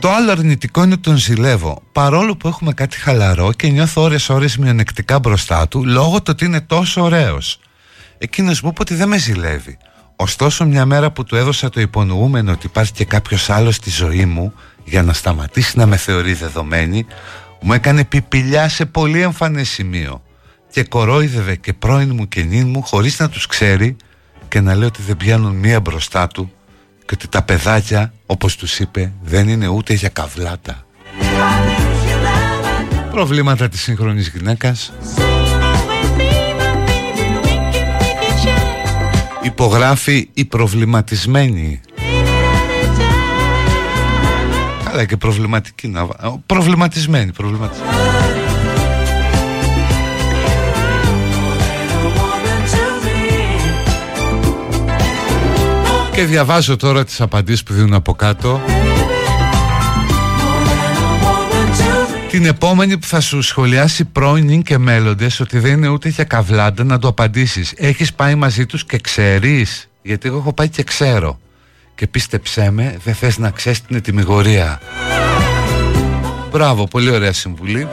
Το 0.00 0.10
άλλο 0.10 0.30
αρνητικό 0.30 0.82
είναι 0.82 0.92
ότι 0.92 1.02
τον 1.02 1.16
ζηλεύω. 1.16 1.82
Παρόλο 1.92 2.36
που 2.36 2.48
έχουμε 2.48 2.72
κάτι 2.72 2.96
χαλαρό 2.96 3.52
και 3.52 3.68
νιώθω 3.68 4.02
ώρες 4.02 4.28
ώρες 4.28 4.56
μειονεκτικά 4.56 5.18
μπροστά 5.18 5.68
του 5.68 5.84
Λόγω 5.84 6.16
του 6.16 6.28
ότι 6.28 6.44
είναι 6.44 6.60
τόσο 6.60 7.02
ωραίος. 7.02 7.58
Εκείνος 8.18 8.60
μου 8.60 8.68
είπε 8.68 8.80
ότι 8.80 8.94
δεν 8.94 9.08
με 9.08 9.18
ζηλεύει. 9.18 9.78
Ωστόσο 10.16 10.66
μια 10.66 10.86
μέρα 10.86 11.10
που 11.10 11.24
του 11.24 11.36
έδωσα 11.36 11.68
το 11.68 11.80
υπονοούμενο 11.80 12.52
ότι 12.52 12.66
υπάρχει 12.66 12.92
και 12.92 13.04
κάποιος 13.04 13.50
άλλος 13.50 13.74
στη 13.74 13.90
ζωή 13.90 14.24
μου 14.24 14.52
Για 14.84 15.02
να 15.02 15.12
σταματήσει 15.12 15.78
να 15.78 15.86
με 15.86 15.96
θεωρεί 15.96 16.32
δεδομένη 16.32 17.06
Μου 17.60 17.72
έκανε 17.72 18.04
πιπηλιά 18.04 18.68
σε 18.68 18.86
πολύ 18.86 19.20
εμφανές 19.20 19.68
σημείο. 19.68 20.22
Και 20.70 20.82
κορόιδευε 20.82 21.56
και 21.56 21.72
πρώην 21.72 22.14
μου 22.14 22.28
και 22.28 22.42
νυν 22.42 22.68
μου 22.68 22.82
χωρίς 22.82 23.18
να 23.18 23.28
τους 23.28 23.46
ξέρει 23.46 23.96
Και 24.50 24.60
να 24.60 24.74
λέει 24.74 24.86
ότι 24.86 25.02
δεν 25.02 25.16
πιάνουν 25.16 25.56
μία 25.56 25.80
μπροστά 25.80 26.26
του 26.26 26.52
Και 27.06 27.14
ότι 27.14 27.28
τα 27.28 27.42
παιδάκια 27.42 28.12
όπως 28.26 28.56
τους 28.56 28.78
είπε 28.78 29.12
δεν 29.22 29.48
είναι 29.48 29.66
ούτε 29.68 29.94
για 29.94 30.08
καβλάτα. 30.08 30.84
Προβλήματα 33.10 33.68
της 33.68 33.80
σύγχρονης 33.82 34.28
γυναίκας. 34.28 34.92
Υπογράφει 39.42 40.28
η 40.34 40.44
προβληματισμένη. 40.44 41.80
Καλά 44.84 45.04
και 45.04 45.16
προβληματική 45.16 45.88
να 45.88 46.04
βα- 46.06 46.38
Προβληματισμένη, 46.46 47.32
προβληματισμένη. 47.32 47.90
Και 56.20 56.26
διαβάζω 56.26 56.76
τώρα 56.76 57.04
τις 57.04 57.20
απαντήσεις 57.20 57.62
που 57.62 57.72
δίνουν 57.72 57.94
από 57.94 58.14
κάτω. 58.14 58.60
Την 62.30 62.46
επόμενη 62.46 62.98
που 62.98 63.06
θα 63.06 63.20
σου 63.20 63.42
σχολιάσει 63.42 64.04
πρώην 64.04 64.62
και 64.62 64.78
μέλλοντες 64.78 65.40
ότι 65.40 65.58
δεν 65.58 65.72
είναι 65.72 65.88
ούτε 65.88 66.08
για 66.08 66.24
καβλάντα 66.24 66.84
να 66.84 66.98
το 66.98 67.08
απαντήσεις. 67.08 67.72
Έχεις 67.76 68.12
πάει 68.12 68.34
μαζί 68.34 68.66
τους 68.66 68.84
και 68.84 68.98
ξέρεις; 68.98 69.88
Γιατί 70.02 70.28
εγώ 70.28 70.38
έχω 70.38 70.52
πάει 70.52 70.68
και 70.68 70.82
ξέρω. 70.82 71.40
Και 71.94 72.06
πίστεψέ 72.06 72.70
με 72.70 72.96
δεν 73.04 73.14
θες 73.14 73.38
να 73.38 73.50
ξέρεις 73.50 73.82
την 73.82 73.96
ετοιμιγορία. 73.96 74.80
Μπράβο, 76.50 76.86
πολύ 76.86 77.10
ωραία 77.10 77.32
συμβουλή 77.32 77.88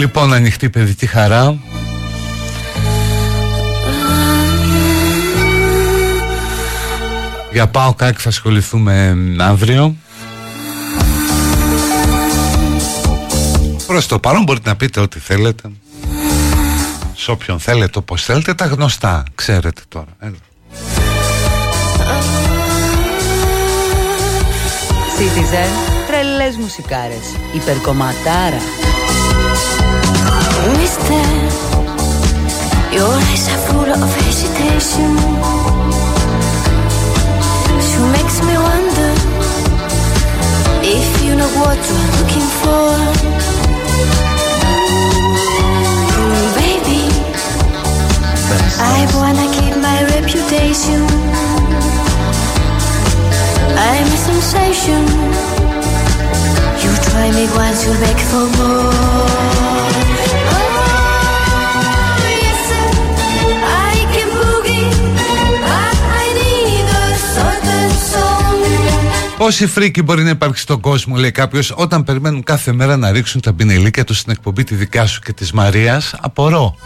Λοιπόν, 0.00 0.32
ανοιχτή 0.32 0.70
παιδική 0.70 1.06
χαρά. 1.06 1.58
Για 7.52 7.66
πάω 7.66 7.94
κάτι 7.94 8.20
θα 8.20 8.28
ασχοληθούμε 8.28 9.16
αύριο. 9.38 9.96
Προς 13.86 14.06
το 14.06 14.18
παρόν 14.18 14.42
μπορείτε 14.42 14.68
να 14.68 14.76
πείτε 14.76 15.00
ό,τι 15.00 15.18
θέλετε. 15.18 15.70
Σε 17.16 17.30
όποιον 17.30 17.58
θέλετε 17.58 17.98
όπως 17.98 18.24
θέλετε 18.24 18.54
Τα 18.54 18.66
γνωστά. 18.66 19.22
Ξέρετε 19.34 19.80
τώρα 19.88 20.16
Έλα. 20.18 20.36
Citizen, 25.18 25.70
τρελές 26.06 26.56
μουσικάρες, 26.56 27.24
υπερκομματάρα. 27.54 28.60
Your 32.92 33.08
eyes 33.08 33.48
are 33.48 33.62
full 33.68 33.88
of 33.88 34.10
hesitation. 34.20 35.16
She 37.86 37.98
makes 38.16 38.36
me 38.42 38.54
wonder 38.68 39.10
if 40.82 41.24
you 41.24 41.34
know 41.36 41.48
what 41.60 41.78
you're 41.88 42.10
looking 42.18 42.48
for. 42.60 42.88
Mm, 46.18 46.46
baby, 46.60 47.02
I 48.94 48.98
wanna 49.16 49.46
keep 49.56 49.74
my 49.88 49.98
reputation. 50.14 51.00
I'm 53.88 54.06
a 54.06 54.18
sensation. 54.28 55.02
You 56.82 56.90
try 57.08 57.30
me 57.38 57.46
once, 57.56 57.86
you 57.86 57.92
beg 58.02 58.18
for 58.28 58.46
more. 58.58 59.89
Πόση 69.40 69.66
φρίκη 69.66 70.02
μπορεί 70.02 70.22
να 70.22 70.30
υπάρξει 70.30 70.62
στον 70.62 70.80
κόσμο, 70.80 71.16
λέει 71.16 71.30
κάποιος, 71.30 71.72
όταν 71.76 72.04
περιμένουν 72.04 72.42
κάθε 72.42 72.72
μέρα 72.72 72.96
να 72.96 73.10
ρίξουν 73.10 73.40
τα 73.40 73.52
πινελίκια 73.52 74.04
τους 74.04 74.18
στην 74.18 74.32
εκπομπή 74.32 74.64
τη 74.64 74.74
δικιά 74.74 75.06
σου 75.06 75.20
και 75.20 75.32
της 75.32 75.52
Μαρίας; 75.52 76.14
Απορώ. 76.20 76.74
Yes, 76.74 76.78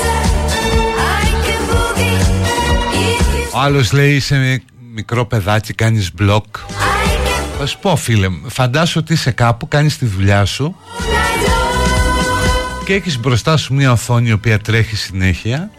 sir, 0.00 0.22
I 1.12 1.14
can 1.44 1.62
boogie 1.70 2.20
if 2.92 2.96
you 3.34 3.40
Ο 3.54 3.58
άλλος 3.58 3.92
λέει 3.92 4.14
είσαι 4.14 4.62
μικρό 4.94 5.26
παιδάκι, 5.26 5.72
κάνεις 5.72 6.14
μπλοκ. 6.14 6.44
I 6.56 6.60
can 6.60 6.64
Θα 7.58 7.66
σου 7.66 7.78
πω, 7.78 7.96
φίλε, 7.96 8.28
μου, 8.28 8.50
φαντάσου 8.50 9.00
ότι 9.02 9.12
είσαι 9.12 9.30
κάπου, 9.30 9.68
κάνεις 9.68 9.98
τη 9.98 10.06
δουλειά 10.06 10.44
σου 10.44 10.76
night 10.98 11.48
long. 11.48 12.84
και 12.84 12.94
έχεις 12.94 13.20
μπροστά 13.20 13.56
σου 13.56 13.74
μια 13.74 13.92
οθόνη 13.92 14.28
η 14.28 14.32
οποία 14.32 14.58
τρέχει 14.58 14.96
συνέχεια 14.96 15.70
I 15.70 15.72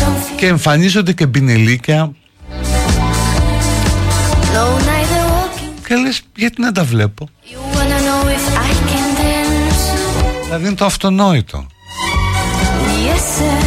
don't 0.00 0.04
feel 0.04 0.36
και 0.36 0.46
εμφανίζονται 0.46 1.12
και 1.12 1.26
πινελίκια 1.26 2.12
και 5.92 5.98
λες 5.98 6.22
γιατί 6.36 6.60
να 6.60 6.72
τα 6.72 6.84
βλέπω; 6.84 7.28
You 7.44 7.76
wanna 7.76 7.98
know 8.06 8.28
if 8.28 8.46
I 8.58 8.70
can 8.90 9.08
dance? 9.18 10.44
Δηλαδή 10.44 10.66
είναι 10.66 10.74
το 10.74 10.84
αυτονόητο. 10.84 11.66
Yes, 13.06 13.22
sir. 13.36 13.58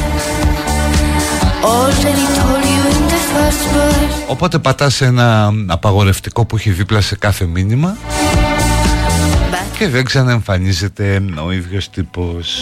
Already 1.64 2.26
told 2.38 2.64
you 2.74 2.82
in 2.96 3.04
the 3.14 3.22
first 3.32 3.64
verse. 3.76 4.28
Οπότε 4.28 4.60
πατάς 4.60 5.02
ένα 5.02 5.54
απαγορευτικό 5.68 6.46
που 6.46 6.56
έχει 6.56 6.72
δίπλα 6.72 7.02
σε 7.02 7.16
κάθε 7.16 7.46
μήνυμα 7.46 7.98
But 9.52 9.78
και 9.78 9.88
δεν 9.88 10.04
ξαναεμφανίζεται 10.04 11.22
ο 11.46 11.52
ίδιος 11.52 11.90
τύπος. 11.90 12.62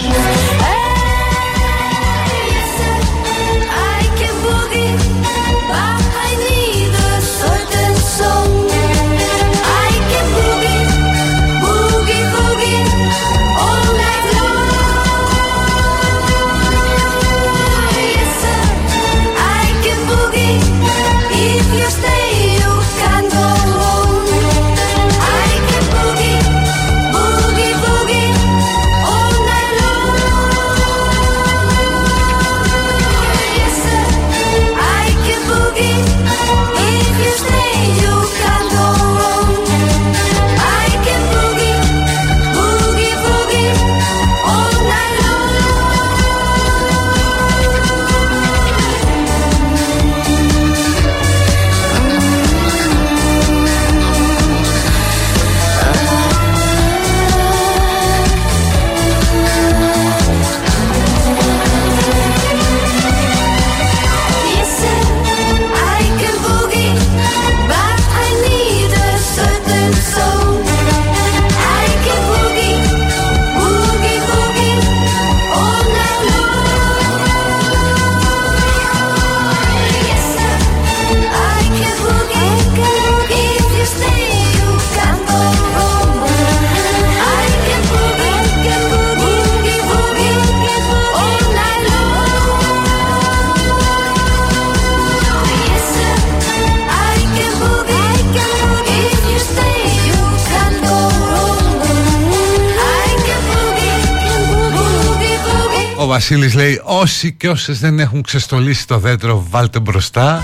Βασίλης 106.14 106.54
λέει 106.54 106.82
όσοι 106.84 107.32
και 107.32 107.50
όσες 107.50 107.80
δεν 107.80 108.00
έχουν 108.00 108.22
ξεστολίσει 108.22 108.88
το 108.88 108.98
δέντρο 108.98 109.46
βάλτε 109.50 109.80
μπροστά 109.80 110.44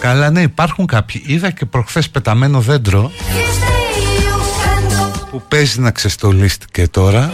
Καλά 0.00 0.30
ναι 0.30 0.40
υπάρχουν 0.40 0.86
κάποιοι. 0.86 1.22
Είδα 1.26 1.50
και 1.50 1.64
προχθές 1.64 2.10
πεταμένο 2.10 2.60
δέντρο 2.60 3.10
If 3.10 3.20
you 3.20 3.52
stay, 3.54 4.22
you 4.22 4.38
can 4.64 5.22
go 5.22 5.30
Που 5.30 5.42
παίζει 5.48 5.80
να 5.80 5.90
ξεστολίστηκε 5.90 6.88
τώρα 6.88 7.30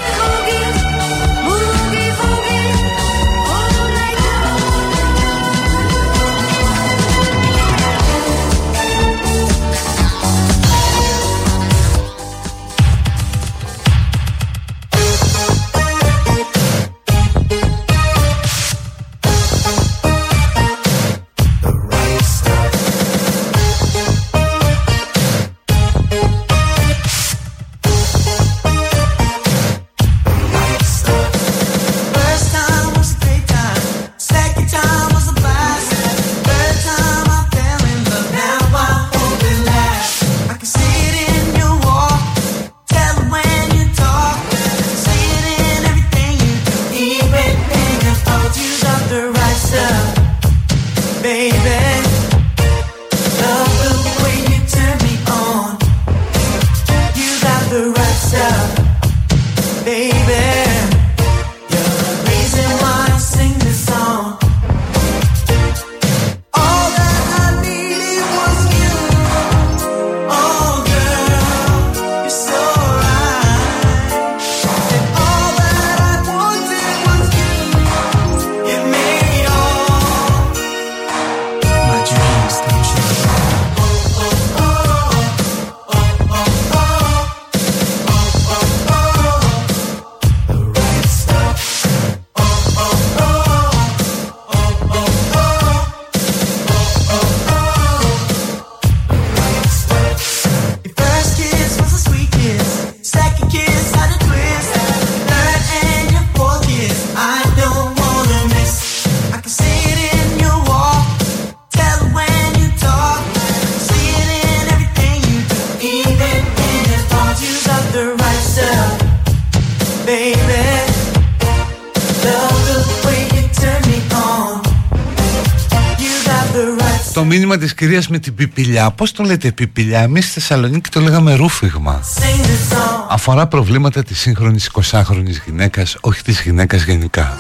κυρίας 127.81 128.09
με 128.09 128.19
την 128.19 128.35
πιπηλιά 128.35 128.91
Πώς 128.91 129.13
το 129.13 129.23
λέτε 129.23 129.53
πιπηλιά; 129.53 130.01
Εμείς 130.01 130.25
στη 130.25 130.33
Θεσσαλονίκη 130.33 130.91
το 130.91 131.01
λέγαμε 131.01 131.35
ρούφιγμα 131.35 132.01
sing 132.03 132.21
the 132.21 132.75
song. 132.75 133.07
Αφορά 133.09 133.47
προβλήματα 133.47 134.03
της 134.03 134.19
σύγχρονης 134.19 134.71
20χρονης 134.73 135.45
γυναίκας 135.47 135.97
Όχι 136.01 136.23
της 136.23 136.41
γυναίκας 136.41 136.85
γενικά 136.85 137.39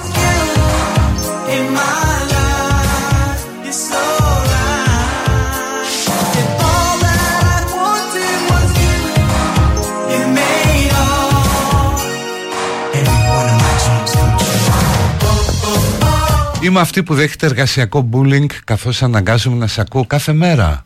Είμαι 16.70 16.80
αυτή 16.80 17.02
που 17.02 17.14
δέχεται 17.14 17.46
εργασιακό 17.46 18.08
bullying 18.12 18.46
καθώς 18.64 19.02
αναγκάζομαι 19.02 19.56
να 19.56 19.66
σε 19.66 19.80
ακούω 19.80 20.06
κάθε 20.06 20.32
μέρα. 20.32 20.84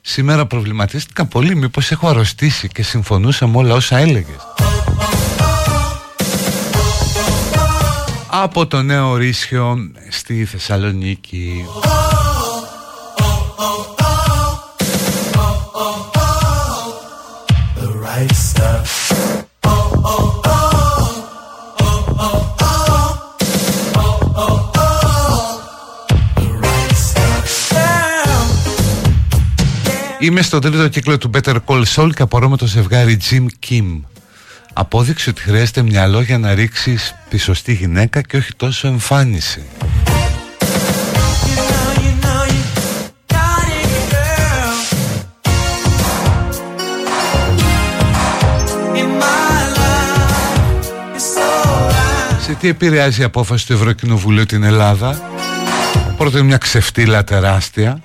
Σήμερα 0.00 0.46
προβληματίστηκα 0.46 1.24
πολύ 1.24 1.54
μήπως 1.54 1.90
έχω 1.90 2.08
αρρωστήσει 2.08 2.68
και 2.68 2.82
συμφωνούσα 2.82 3.46
με 3.46 3.56
όλα 3.56 3.74
όσα 3.74 3.96
έλεγες. 3.96 4.36
Από 8.26 8.66
το 8.66 8.82
νέο 8.82 9.08
ορίσιο 9.08 9.90
στη 10.08 10.44
Θεσσαλονίκη. 10.44 11.64
Είμαι 30.22 30.42
στο 30.42 30.58
τρίτο 30.58 30.88
κύκλο 30.88 31.18
του 31.18 31.30
Better 31.34 31.56
Call 31.66 31.82
Saul 31.94 32.10
και 32.14 32.22
απορώ 32.22 32.48
με 32.48 32.56
το 32.56 32.66
ζευγάρι 32.66 33.18
Jim 33.30 33.46
Kim. 33.68 34.00
Απόδειξη 34.72 35.28
ότι 35.30 35.40
χρειάζεται 35.40 35.82
μυαλό 35.82 36.20
για 36.20 36.38
να 36.38 36.54
ρίξεις 36.54 37.14
τη 37.28 37.38
σωστή 37.38 37.72
γυναίκα 37.72 38.20
και 38.20 38.36
όχι 38.36 38.52
τόσο 38.56 38.88
εμφάνιση. 38.88 39.62
You 39.62 39.86
know, 41.70 41.92
you 42.04 42.12
know, 42.22 42.42
you 42.54 42.62
got 43.34 43.66
it, 43.82 44.02
girl. 44.12 44.74
In 49.00 49.08
my 49.22 49.58
life, 49.78 50.86
you're 51.12 51.26
so 51.34 51.48
right. 51.90 52.42
Σε 52.42 52.52
τι 52.60 52.68
επηρεάζει 52.68 53.20
η 53.20 53.24
απόφαση 53.24 53.66
του 53.66 53.72
Ευρωκοινοβουλίου 53.72 54.46
την 54.46 54.62
Ελλάδα; 54.62 55.20
Πρώτον 56.16 56.44
μια 56.44 56.56
ξεφτύλα 56.56 57.24
τεράστια. 57.24 58.00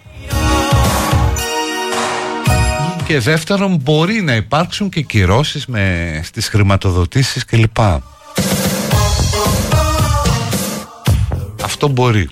Και 3.07 3.19
δεύτερον 3.19 3.79
μπορεί 3.83 4.21
να 4.21 4.35
υπάρξουν 4.35 4.89
και 4.89 5.01
κυρώσεις 5.01 5.65
με, 5.65 6.19
στις 6.23 6.47
χρηματοδοτήσεις 6.47 7.45
κλπ. 7.45 7.77
Αυτό 11.63 11.87
μπορεί. 11.87 12.29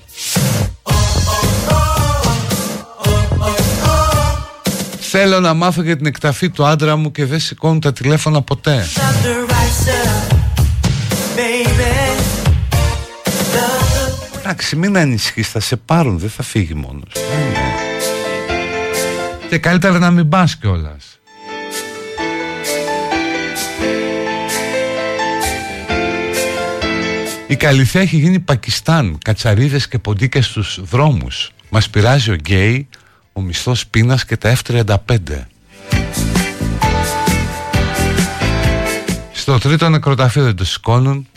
Θέλω 4.99 5.39
να 5.39 5.53
μάθω 5.53 5.81
για 5.81 5.97
την 5.97 6.05
εκταφή 6.05 6.49
του 6.49 6.65
άντρα 6.65 6.95
μου 6.95 7.11
και 7.11 7.25
δεν 7.25 7.39
σηκώνουν 7.39 7.79
τα 7.79 7.93
τηλέφωνα 7.93 8.41
ποτέ. 8.41 8.85
Got 8.95 8.99
the 8.99 9.51
right 9.51 9.73
stuff, 9.83 10.35
baby. 11.37 11.95
Love 13.55 14.05
the 14.33 14.39
Εντάξει, 14.39 14.75
μην 14.75 14.97
ανησυχείς, 14.97 15.49
θα 15.49 15.59
σε 15.59 15.75
πάρουν, 15.75 16.19
δεν 16.19 16.29
θα 16.29 16.43
φύγει 16.43 16.73
μόνος. 16.73 17.11
Και 19.49 19.57
καλύτερα 19.57 19.99
να 19.99 20.11
μην 20.11 20.29
πας 20.29 20.57
κιόλας. 20.57 21.19
Η 27.47 27.55
Καλυθέα 27.55 28.01
έχει 28.01 28.17
γίνει 28.17 28.39
Πακιστάν, 28.39 29.17
κατσαρίδες 29.23 29.87
και 29.87 29.99
ποντίκες 29.99 30.45
στους 30.45 30.79
δρόμους. 30.83 31.51
Μας 31.69 31.89
πειράζει 31.89 32.31
ο 32.31 32.33
γκέι, 32.33 32.87
ο 33.33 33.41
μισθός 33.41 33.87
πείνας 33.87 34.25
και 34.25 34.37
τα 34.37 34.55
F-35. 34.55 35.47
Στο 39.31 39.57
τρίτο 39.57 39.89
νεκροταφείο 39.89 40.43
δεν 40.43 40.55
το 40.55 40.65
σηκώνουν. 40.65 41.27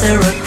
Sarah 0.00 0.39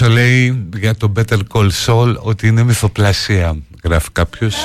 Όσο 0.00 0.08
λέει 0.08 0.68
για 0.76 0.94
το 0.94 1.12
Better 1.16 1.38
Call 1.52 1.68
Saul 1.86 2.16
ότι 2.18 2.46
είναι 2.46 2.62
μυθοπλασία, 2.62 3.56
γράφει 3.84 4.08
κάποιος. 4.12 4.56